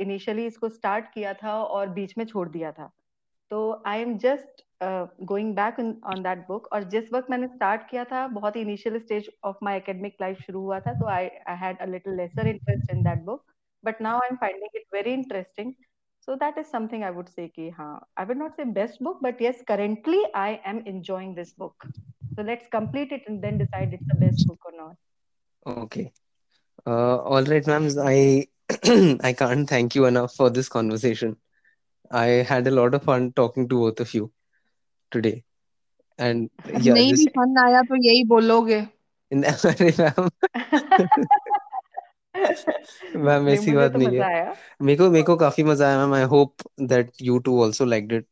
इनिशियली 0.00 0.46
इसको 0.46 0.68
स्टार्ट 0.68 1.12
किया 1.14 1.34
था 1.34 1.62
और 1.64 1.88
बीच 1.90 2.18
में 2.18 2.24
छोड़ 2.26 2.48
दिया 2.48 2.72
था। 2.72 2.90
तो 3.50 3.82
I 3.86 4.00
am 4.00 4.16
just 4.18 4.64
going 5.31 5.53
back 5.55 5.79
on 5.79 6.23
that 6.23 6.45
book 6.47 6.67
और 6.73 6.83
जिस 6.95 7.11
वक्त 7.13 7.29
मैंने 7.29 7.47
स्टार्ट 7.47 7.89
किया 7.89 8.03
था 8.11 8.27
बहुत 8.27 8.55
ही 8.55 8.61
initial 8.61 8.99
stage 8.99 9.29
of 9.45 9.57
my 9.63 9.77
academic 9.77 10.15
life 10.21 10.39
शुरू 10.45 10.61
हुआ 10.61 10.79
था 10.87 10.93
तो 10.99 11.07
I 11.07 11.29
I 11.49 11.57
had 11.65 11.77
a 11.81 11.85
little 11.85 12.15
lesser 12.17 12.47
interest 12.47 12.91
in 12.93 13.03
that 13.03 13.23
book 13.25 13.45
but 13.83 13.99
now 13.99 14.19
I'm 14.25 14.37
finding 14.37 14.69
it 14.73 14.83
very 14.91 15.13
interesting. 15.13 15.75
So 16.21 16.37
that 16.39 16.57
is 16.57 16.67
something 16.67 17.03
I 17.03 17.11
would 17.11 17.29
say 17.29 17.49
ki, 17.49 17.69
हाँ, 17.77 17.99
I 18.15 18.23
would 18.23 18.37
not 18.37 18.55
say 18.55 18.63
best 18.63 19.01
book, 19.03 19.17
but 19.21 19.41
yes, 19.41 19.57
currently 19.67 20.19
I 20.33 20.61
am 20.65 20.79
enjoying 20.85 21.35
this 21.35 21.51
book. 21.51 21.75
So 22.35 22.43
let's 22.43 22.67
complete 22.71 23.11
it 23.11 23.23
and 23.27 23.43
then 23.43 23.57
decide 23.57 23.93
it's 23.93 24.07
the 24.07 24.15
best 24.15 24.47
book 24.47 24.59
or 24.65 24.71
not. 24.77 24.95
Okay. 25.83 26.11
Uh, 26.87 27.17
all 27.17 27.43
right, 27.43 27.67
ma'am. 27.67 27.89
I 27.99 28.47
I 29.29 29.33
can't 29.33 29.69
thank 29.69 29.95
you 29.95 30.05
enough 30.05 30.33
for 30.33 30.49
this 30.49 30.69
conversation. 30.69 31.35
I 32.09 32.27
had 32.53 32.67
a 32.67 32.71
lot 32.71 32.93
of 32.93 33.03
fun 33.03 33.33
talking 33.33 33.67
to 33.67 33.79
both 33.79 33.99
of 33.99 34.13
you 34.13 34.31
today. 35.10 35.42
And 36.18 36.50
yeah, 36.66 36.94
नहीं 36.94 37.12
भी 37.14 37.26
fun 37.36 37.58
आया 37.64 37.82
तो 37.90 37.96
यही 38.04 38.24
बोलोगे 38.28 38.80
अरे 39.32 39.92
ma'am 39.98 40.28
ma'am 43.26 43.48
ऐसी 43.48 43.72
बात 43.72 43.92
तो 43.92 43.98
नहीं 43.98 44.18
है 44.18 44.54
मेरे 44.82 44.96
को 44.98 45.10
मेरे 45.10 45.22
को 45.24 45.36
काफ़ी 45.36 45.62
मज़ा 45.64 45.86
आया 45.88 45.98
ma'am 45.98 46.14
I 46.14 46.22
hope 46.32 46.68
that 46.92 47.10
you 47.22 47.38
too 47.48 47.62
also 47.64 47.84
liked 47.84 48.12
it 48.12 48.26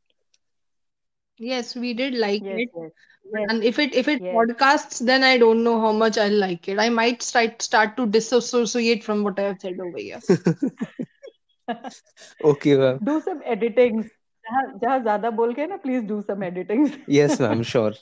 yes 1.41 1.71
we 1.77 1.89
did 1.97 2.15
like 2.21 2.45
yes 2.45 2.61
it 2.61 2.77
yes 2.77 2.93
yes 3.33 3.51
and 3.51 3.65
if 3.71 3.79
it 3.85 3.97
if 4.03 4.07
it 4.13 4.23
yes 4.27 4.37
podcasts 4.37 5.01
then 5.09 5.25
I 5.31 5.33
don't 5.43 5.63
know 5.67 5.75
how 5.81 5.91
much 6.03 6.19
I'll 6.23 6.37
like 6.43 6.69
it 6.75 6.79
I 6.85 6.87
might 6.99 7.27
start 7.27 7.67
start 7.67 7.93
to 7.99 8.07
disassociate 8.15 9.05
from 9.09 9.23
what 9.27 9.43
I 9.43 9.49
have 9.49 9.59
said 9.65 9.83
over 9.87 9.99
here 9.99 10.21
okay 12.53 12.77
ma'am 12.79 12.99
do 13.11 13.17
some 13.27 13.43
editing 13.57 14.01
जहाँ 14.46 14.64
जहाँ 14.82 15.00
ज्यादा 15.04 15.30
बोल 15.40 15.54
के 15.54 15.66
ना 15.68 15.78
please 15.86 16.04
do 16.14 16.22
some 16.30 16.44
editing 16.52 16.88
yes 17.16 17.40
ma'am 17.42 17.62
sure 17.72 17.96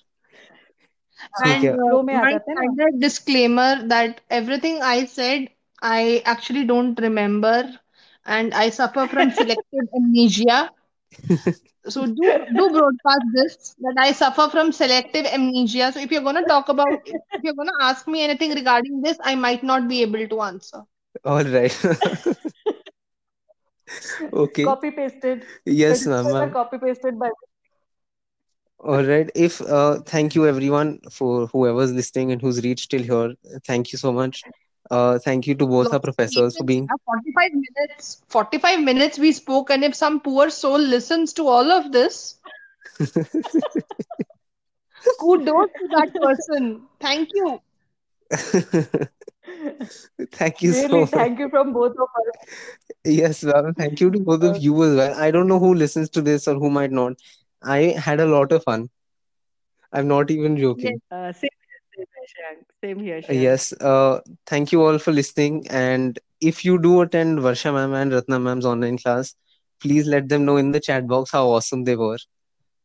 ठीक 1.38 1.64
and 1.64 1.70
है 1.70 1.74
uh, 1.74 1.78
flow 1.86 2.02
में 2.04 2.16
आ 2.16 2.24
my 2.24 2.32
जाते 2.34 2.52
हैं 2.52 2.58
ना 2.60 2.70
standard 2.72 3.00
disclaimer 3.02 3.88
that 3.88 4.22
everything 4.30 4.82
I 4.82 5.06
said 5.06 5.50
I 5.82 6.22
actually 6.26 6.66
don't 6.66 7.00
remember 7.00 7.64
and 8.26 8.54
I 8.54 8.70
suffer 8.70 9.08
from 9.08 9.32
selective 9.32 9.88
amnesia 9.96 10.70
So 11.88 12.06
do 12.08 12.28
do 12.58 12.70
broadcast 12.70 13.26
this 13.34 13.76
that 13.80 13.96
I 13.98 14.12
suffer 14.14 14.48
from 14.50 14.72
selective 14.72 15.26
amnesia. 15.26 15.92
So 15.92 16.00
if 16.00 16.12
you're 16.12 16.22
gonna 16.24 16.46
talk 16.46 16.70
about 16.70 17.02
if 17.06 17.42
you're 17.44 17.54
gonna 17.54 17.80
ask 17.82 18.08
me 18.08 18.24
anything 18.24 18.52
regarding 18.54 19.02
this, 19.02 19.18
I 19.24 19.36
might 19.36 19.64
not 19.64 19.88
be 19.88 20.02
able 20.02 20.28
to 20.28 20.42
answer. 20.42 20.84
All 21.34 21.48
right 21.54 21.72
okay. 24.33 24.65
Copy 24.65 24.91
pasted 24.91 25.45
yes 25.65 26.07
ma'am 26.07 26.53
copy 26.53 26.79
pasted 26.79 27.19
by 27.19 27.31
all 28.79 29.03
right. 29.03 29.31
If 29.35 29.63
uh, 29.63 30.01
thank 30.01 30.35
you 30.35 30.47
everyone 30.47 30.99
for 31.11 31.47
whoever's 31.47 31.93
listening 31.93 32.33
and 32.33 32.41
who's 32.41 32.63
reached 32.63 32.91
till 32.91 33.03
here 33.03 33.35
thank 33.67 33.93
you 33.93 33.99
so 33.99 34.13
much. 34.13 34.43
Uh, 34.91 35.19
thank 35.19 35.47
you 35.47 35.55
to 35.55 35.67
both 35.67 35.87
so, 35.87 35.95
our 35.95 36.01
professors 36.01 36.57
for 36.57 36.65
being 36.65 36.89
uh, 36.93 36.97
45 37.07 37.53
minutes 37.55 38.23
45 38.29 38.81
minutes 38.81 39.19
we 39.19 39.33
spoke 39.33 39.71
and 39.71 39.83
if 39.83 39.95
some 39.95 40.21
poor 40.21 40.51
soul 40.51 40.79
listens 40.79 41.33
to 41.33 41.49
all 41.49 41.73
of 41.73 41.93
this 41.93 42.37
kudos 45.19 45.71
to 45.79 45.89
that 45.97 46.11
person. 46.21 46.83
Thank 47.01 47.31
you. 47.33 47.61
thank 50.33 50.63
you 50.63 50.73
so 50.73 51.01
much. 51.01 51.11
thank 51.11 51.39
you 51.39 51.49
from 51.49 51.73
both 51.73 51.93
of 51.93 52.09
us 52.21 52.47
Yes, 53.05 53.45
thank 53.77 54.01
you 54.01 54.11
to 54.11 54.21
both 54.21 54.43
of 54.45 54.57
you 54.59 54.83
as 54.85 54.97
well. 54.97 55.15
I 55.19 55.31
don't 55.31 55.49
know 55.49 55.59
who 55.59 55.75
listens 55.75 56.09
to 56.11 56.23
this 56.23 56.47
or 56.49 56.55
who 56.55 56.71
might 56.71 56.91
not. 56.93 57.15
I 57.63 57.95
had 58.07 58.21
a 58.21 58.27
lot 58.27 58.53
of 58.53 58.63
fun. 58.65 58.89
I'm 59.93 60.09
not 60.09 60.31
even 60.31 60.57
Yes. 60.57 60.63
joking. 60.63 61.01
uh, 61.11 61.33
same 61.33 61.51
here 61.69 61.81
same 61.97 62.07
here 62.17 62.29
Shank. 62.37 62.67
same 62.83 62.99
here 63.01 63.23
Yes. 63.29 63.73
Uh, 63.75 64.21
thank 64.47 64.73
you 64.73 64.83
all 64.83 64.99
for 64.99 65.13
listening. 65.13 65.67
And 65.71 66.19
if 66.41 66.65
you 66.65 66.79
do 66.81 67.01
attend 67.03 67.39
Varsha 67.41 67.73
ma'am 67.73 67.95
and 67.95 68.13
Ratna 68.13 68.39
ma'am's 68.39 68.67
online 68.67 68.99
class, 68.99 69.35
please 69.81 70.07
let 70.07 70.29
them 70.29 70.45
know 70.45 70.57
in 70.57 70.73
the 70.73 70.81
chat 70.81 71.07
box 71.07 71.31
how 71.33 71.49
awesome 71.49 71.85
they 71.85 71.97
were. 71.97 72.19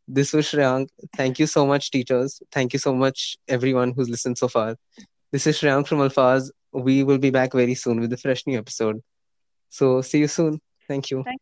This 0.07 0.33
was 0.33 0.45
Shreyank. 0.47 0.89
Thank 1.15 1.39
you 1.39 1.47
so 1.47 1.65
much, 1.65 1.91
teachers. 1.91 2.41
Thank 2.51 2.73
you 2.73 2.79
so 2.79 2.93
much, 2.93 3.37
everyone 3.47 3.93
who's 3.95 4.09
listened 4.09 4.37
so 4.37 4.47
far. 4.47 4.75
This 5.31 5.45
is 5.45 5.59
Shreyank 5.59 5.87
from 5.87 5.99
Alfaz. 5.99 6.49
We 6.71 7.03
will 7.03 7.19
be 7.19 7.29
back 7.29 7.53
very 7.53 7.75
soon 7.75 7.99
with 7.99 8.11
a 8.13 8.17
fresh 8.17 8.47
new 8.47 8.57
episode. 8.57 9.01
So, 9.69 10.01
see 10.01 10.19
you 10.19 10.27
soon. 10.27 10.59
Thank 10.87 11.11
you. 11.11 11.23
thank 11.23 11.39